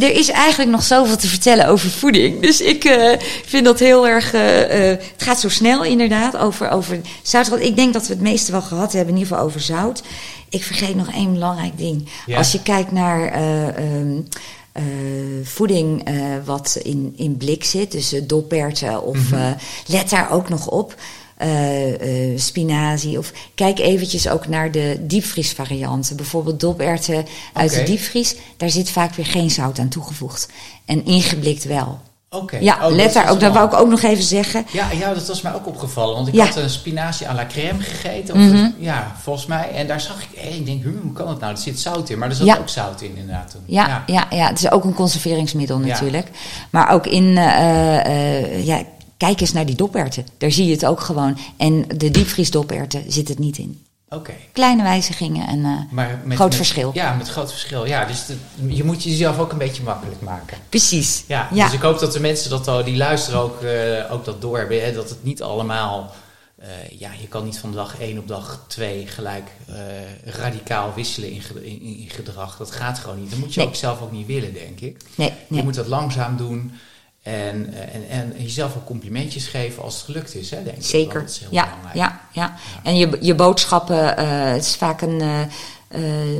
Er 0.00 0.10
is 0.16 0.28
eigenlijk 0.28 0.70
nog 0.70 0.82
zoveel 0.82 1.16
te 1.16 1.26
vertellen 1.28 1.66
over 1.66 1.90
voeding. 1.90 2.40
Dus 2.40 2.60
ik 2.60 2.84
eh, 2.84 3.18
vind 3.46 3.64
dat 3.64 3.78
heel 3.78 4.08
erg. 4.08 4.32
eh, 4.34 4.90
eh, 4.92 4.98
het 5.12 5.22
gaat 5.22 5.40
zo 5.40 5.48
snel, 5.48 5.84
inderdaad. 5.84 6.36
Over, 6.36 6.70
over 6.70 7.00
zout. 7.22 7.48
Want 7.48 7.62
ik 7.62 7.76
denk 7.76 7.92
dat 7.92 8.06
we 8.06 8.12
het 8.12 8.22
meeste 8.22 8.52
wel 8.52 8.62
gehad 8.62 8.92
hebben, 8.92 9.14
in 9.14 9.20
ieder 9.20 9.32
geval 9.32 9.48
over 9.48 9.60
zout. 9.60 10.02
Ik 10.48 10.64
vergeet 10.64 10.94
nog 10.96 11.12
één 11.12 11.32
belangrijk 11.32 11.78
ding. 11.78 12.08
Ja. 12.26 12.36
Als 12.38 12.52
je 12.52 12.62
kijkt 12.62 12.92
naar. 12.92 13.28
eh, 13.32 13.68
ehm, 13.68 14.20
eh, 14.72 14.82
voeding 15.42 16.04
eh, 16.04 16.14
wat 16.44 16.78
in, 16.82 17.12
in 17.16 17.36
blik 17.36 17.64
zit, 17.64 17.92
dus 17.92 18.14
dopperten 18.22 19.02
of 19.02 19.16
Mhm. 19.16 19.34
eh, 19.34 19.50
let 19.86 20.10
daar 20.10 20.30
ook 20.30 20.48
nog 20.48 20.66
op. 20.68 20.94
eh, 21.42 22.30
eh, 22.32 22.38
spinazie. 22.38 23.18
Of 23.18 23.32
kijk 23.54 23.78
eventjes 23.78 24.28
ook 24.28 24.46
naar 24.48 24.70
de 24.70 24.96
diepvriesvarianten. 25.00 26.16
Bijvoorbeeld 26.16 26.60
doperwten 26.60 27.26
uit 27.52 27.74
de 27.74 27.82
diepvries. 27.82 28.34
Daar 28.56 28.70
zit 28.70 28.90
vaak 28.90 29.14
weer 29.14 29.26
geen 29.26 29.50
zout 29.50 29.78
aan 29.78 29.88
toegevoegd. 29.88 30.48
En 30.84 31.04
ingeblikt 31.04 31.64
wel. 31.64 32.00
Oké. 32.30 32.56
Ja, 32.56 32.74
Oh, 32.74 32.80
dat 32.82 32.92
let 32.92 33.12
daar 33.12 33.30
ook. 33.30 33.40
Dat 33.40 33.52
wou 33.52 33.66
ik 33.66 33.74
ook 33.74 33.88
nog 33.88 34.02
even 34.02 34.24
zeggen. 34.24 34.66
Ja, 34.72 34.90
ja, 34.90 35.14
dat 35.14 35.26
was 35.28 35.42
mij 35.42 35.54
ook 35.54 35.66
opgevallen. 35.66 36.14
Want 36.14 36.28
ik 36.28 36.34
Ja. 36.34 36.44
had 36.46 36.56
een 36.56 36.70
spinazie 36.70 37.28
à 37.28 37.34
la 37.34 37.46
crème 37.46 37.80
gegeten. 37.80 38.34
Of 38.34 38.40
Mhm. 38.40 38.70
Ja, 38.78 39.16
volgens 39.22 39.46
mij. 39.46 39.70
En 39.70 39.86
daar 39.86 40.00
zag 40.00 40.22
ik, 40.22 40.28
hé, 40.38 40.48
ik 40.48 40.66
denk, 40.66 40.82
hoe 40.84 41.12
kan 41.12 41.28
het 41.28 41.40
nou? 41.40 41.52
Er 41.52 41.58
zit 41.58 41.80
zout 41.80 42.10
in. 42.10 42.18
Maar 42.18 42.28
er 42.28 42.34
zat 42.34 42.46
Ja. 42.46 42.56
ook 42.58 42.68
zout 42.68 43.00
in 43.00 43.16
inderdaad 43.16 43.50
toen. 43.50 43.60
Ja, 43.66 44.02
ja. 44.06 44.26
Ja, 44.30 44.46
het 44.48 44.58
is 44.58 44.70
ook 44.70 44.84
een 44.84 44.94
conserveringsmiddel 44.94 45.78
natuurlijk. 45.78 46.28
Maar 46.70 46.90
ook 46.90 47.06
in, 47.06 47.36
eh, 47.36 48.06
eh, 48.06 48.66
ja, 48.66 48.82
kijk 49.26 49.40
eens 49.40 49.52
naar 49.52 49.66
die 49.66 49.74
doperwten. 49.76 50.26
Daar 50.38 50.50
zie 50.52 50.66
je 50.66 50.72
het 50.72 50.84
ook 50.86 51.00
gewoon. 51.00 51.38
En 51.56 51.84
de 51.96 52.10
diepvriesdoperwten 52.10 53.12
zit 53.12 53.28
het 53.28 53.38
niet 53.38 53.58
in. 53.58 53.84
Oké. 54.08 54.32
Kleine 54.52 54.82
wijzigingen 54.82 55.46
en 55.46 55.64
eh, 55.64 55.70
Maar 55.94 56.20
met, 56.24 56.36
groot 56.36 56.46
met- 56.48 56.56
verschil. 56.56 56.90
Ja, 56.94 57.14
met 57.14 57.28
groot 57.28 57.50
verschil. 57.50 57.86
Ja, 57.86 58.04
dus 58.04 58.26
de- 58.26 58.36
je 58.74 58.84
moet 58.84 59.02
jezelf 59.02 59.38
ook 59.38 59.52
een 59.52 59.58
beetje 59.58 59.82
makkelijk 59.82 60.20
maken. 60.20 60.58
Precies. 60.68 61.24
Ja, 61.26 61.48
Ja. 61.52 61.64
dus 61.64 61.74
ik 61.74 61.80
hoop 61.80 61.98
dat 61.98 62.12
de 62.12 62.20
mensen 62.20 62.50
dat 62.50 62.68
al, 62.68 62.84
die 62.84 62.96
luisteren 62.96 63.40
ook, 63.40 63.62
eh, 63.62 64.12
ook 64.12 64.24
dat 64.24 64.40
doorhebben. 64.40 64.84
Hè, 64.84 64.92
dat 64.92 65.08
het 65.08 65.24
niet 65.24 65.42
allemaal... 65.42 66.10
eh, 66.58 66.68
ja, 66.98 67.10
je 67.20 67.28
kan 67.28 67.44
niet 67.44 67.58
van 67.58 67.72
dag 67.72 68.00
1 68.00 68.18
op 68.18 68.28
dag 68.28 68.64
2 68.68 69.06
gelijk 69.06 69.50
radicaal 70.24 70.92
wisselen 70.94 71.30
in, 71.30 71.42
in, 71.62 71.80
in 71.82 72.08
gedrag. 72.10 72.56
Dat 72.56 72.70
gaat 72.70 72.98
gewoon 72.98 73.20
niet. 73.20 73.30
Dat 73.30 73.38
moet 73.38 73.54
je 73.54 73.60
Nee. 73.60 73.68
ook 73.68 73.74
zelf 73.74 74.00
ook 74.02 74.12
niet 74.12 74.26
willen, 74.26 74.52
denk 74.52 74.80
ik. 74.80 74.96
Nee, 75.14 75.32
Je 75.48 75.62
moet 75.62 75.74
dat 75.74 75.86
langzaam 75.86 76.36
doen. 76.36 76.72
En, 77.22 77.74
eh, 77.74 77.94
en, 77.94 78.08
en 78.08 78.42
jezelf 78.42 78.76
ook 78.76 78.84
complimentjes 78.86 79.46
geven 79.46 79.82
als 79.82 79.94
het 79.94 80.04
gelukt 80.04 80.34
is, 80.34 80.50
hè, 80.50 80.62
denk 80.62 80.76
ik. 80.76 80.84
Zeker. 80.84 81.20
Dat 81.20 81.30
is 81.30 81.38
heel 81.38 81.48
Ja, 81.50 81.64
belangrijk. 81.64 81.94
ja, 81.94 82.20
ja. 82.32 82.54
En 82.82 82.96
je, 82.96 83.18
je 83.20 83.34
boodschappen, 83.34 84.16
eh, 84.16 84.52
het 84.52 84.64
is 84.64 84.76
vaak 84.76 85.00
een, 85.00 85.20
eh, 85.20 85.40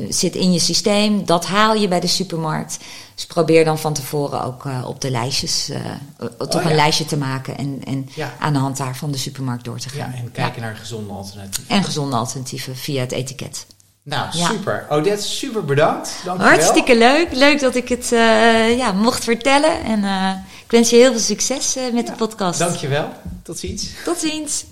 zit 0.08 0.34
in 0.34 0.52
je 0.52 0.58
systeem. 0.58 1.24
Dat 1.26 1.46
haal 1.46 1.74
je 1.74 1.88
bij 1.88 2.00
de 2.00 2.06
supermarkt. 2.06 2.78
Dus 3.14 3.26
probeer 3.26 3.64
dan 3.64 3.78
van 3.78 3.92
tevoren 3.92 4.44
ook 4.44 4.64
op 4.84 5.00
de 5.00 5.10
lijstjes, 5.10 5.70
toch 6.38 6.48
Oh, 6.56 6.62
ja. 6.62 6.70
een 6.70 6.76
lijstje 6.76 7.04
te 7.04 7.16
maken. 7.16 7.58
En, 7.58 7.80
en 7.84 8.08
Ja. 8.14 8.32
aan 8.38 8.52
de 8.52 8.58
hand 8.58 8.76
daarvan 8.76 9.10
de 9.10 9.18
supermarkt 9.18 9.64
door 9.64 9.78
te 9.78 9.88
Ja, 9.94 10.02
gaan. 10.04 10.12
en 10.12 10.32
kijken 10.32 10.62
naar 10.62 10.76
gezonde 10.76 11.12
alternatieven. 11.12 11.74
En 11.76 11.84
gezonde 11.84 12.16
alternatieven 12.16 12.76
via 12.76 13.00
het 13.00 13.12
etiket. 13.12 13.66
Nou, 14.02 14.26
Ja. 14.32 14.46
super. 14.46 14.86
Odette, 14.88 15.22
super 15.22 15.64
bedankt. 15.64 16.22
Hartstikke 16.38 16.98
leuk. 16.98 17.28
Leuk 17.32 17.60
dat 17.60 17.74
ik 17.74 17.88
het 17.88 18.08
ja, 18.76 18.92
mocht 18.92 19.24
vertellen. 19.24 19.82
En 19.84 20.04
ik 20.72 20.78
wens 20.78 20.90
je 20.90 20.96
heel 20.96 21.10
veel 21.10 21.20
succes 21.20 21.76
eh, 21.76 21.92
met 21.92 22.06
de 22.06 22.12
podcast. 22.12 22.58
Dank 22.58 22.74
je 22.74 22.88
wel. 22.88 23.12
Tot 23.42 23.58
ziens. 23.58 23.86
Tot 24.04 24.18
ziens. 24.18 24.64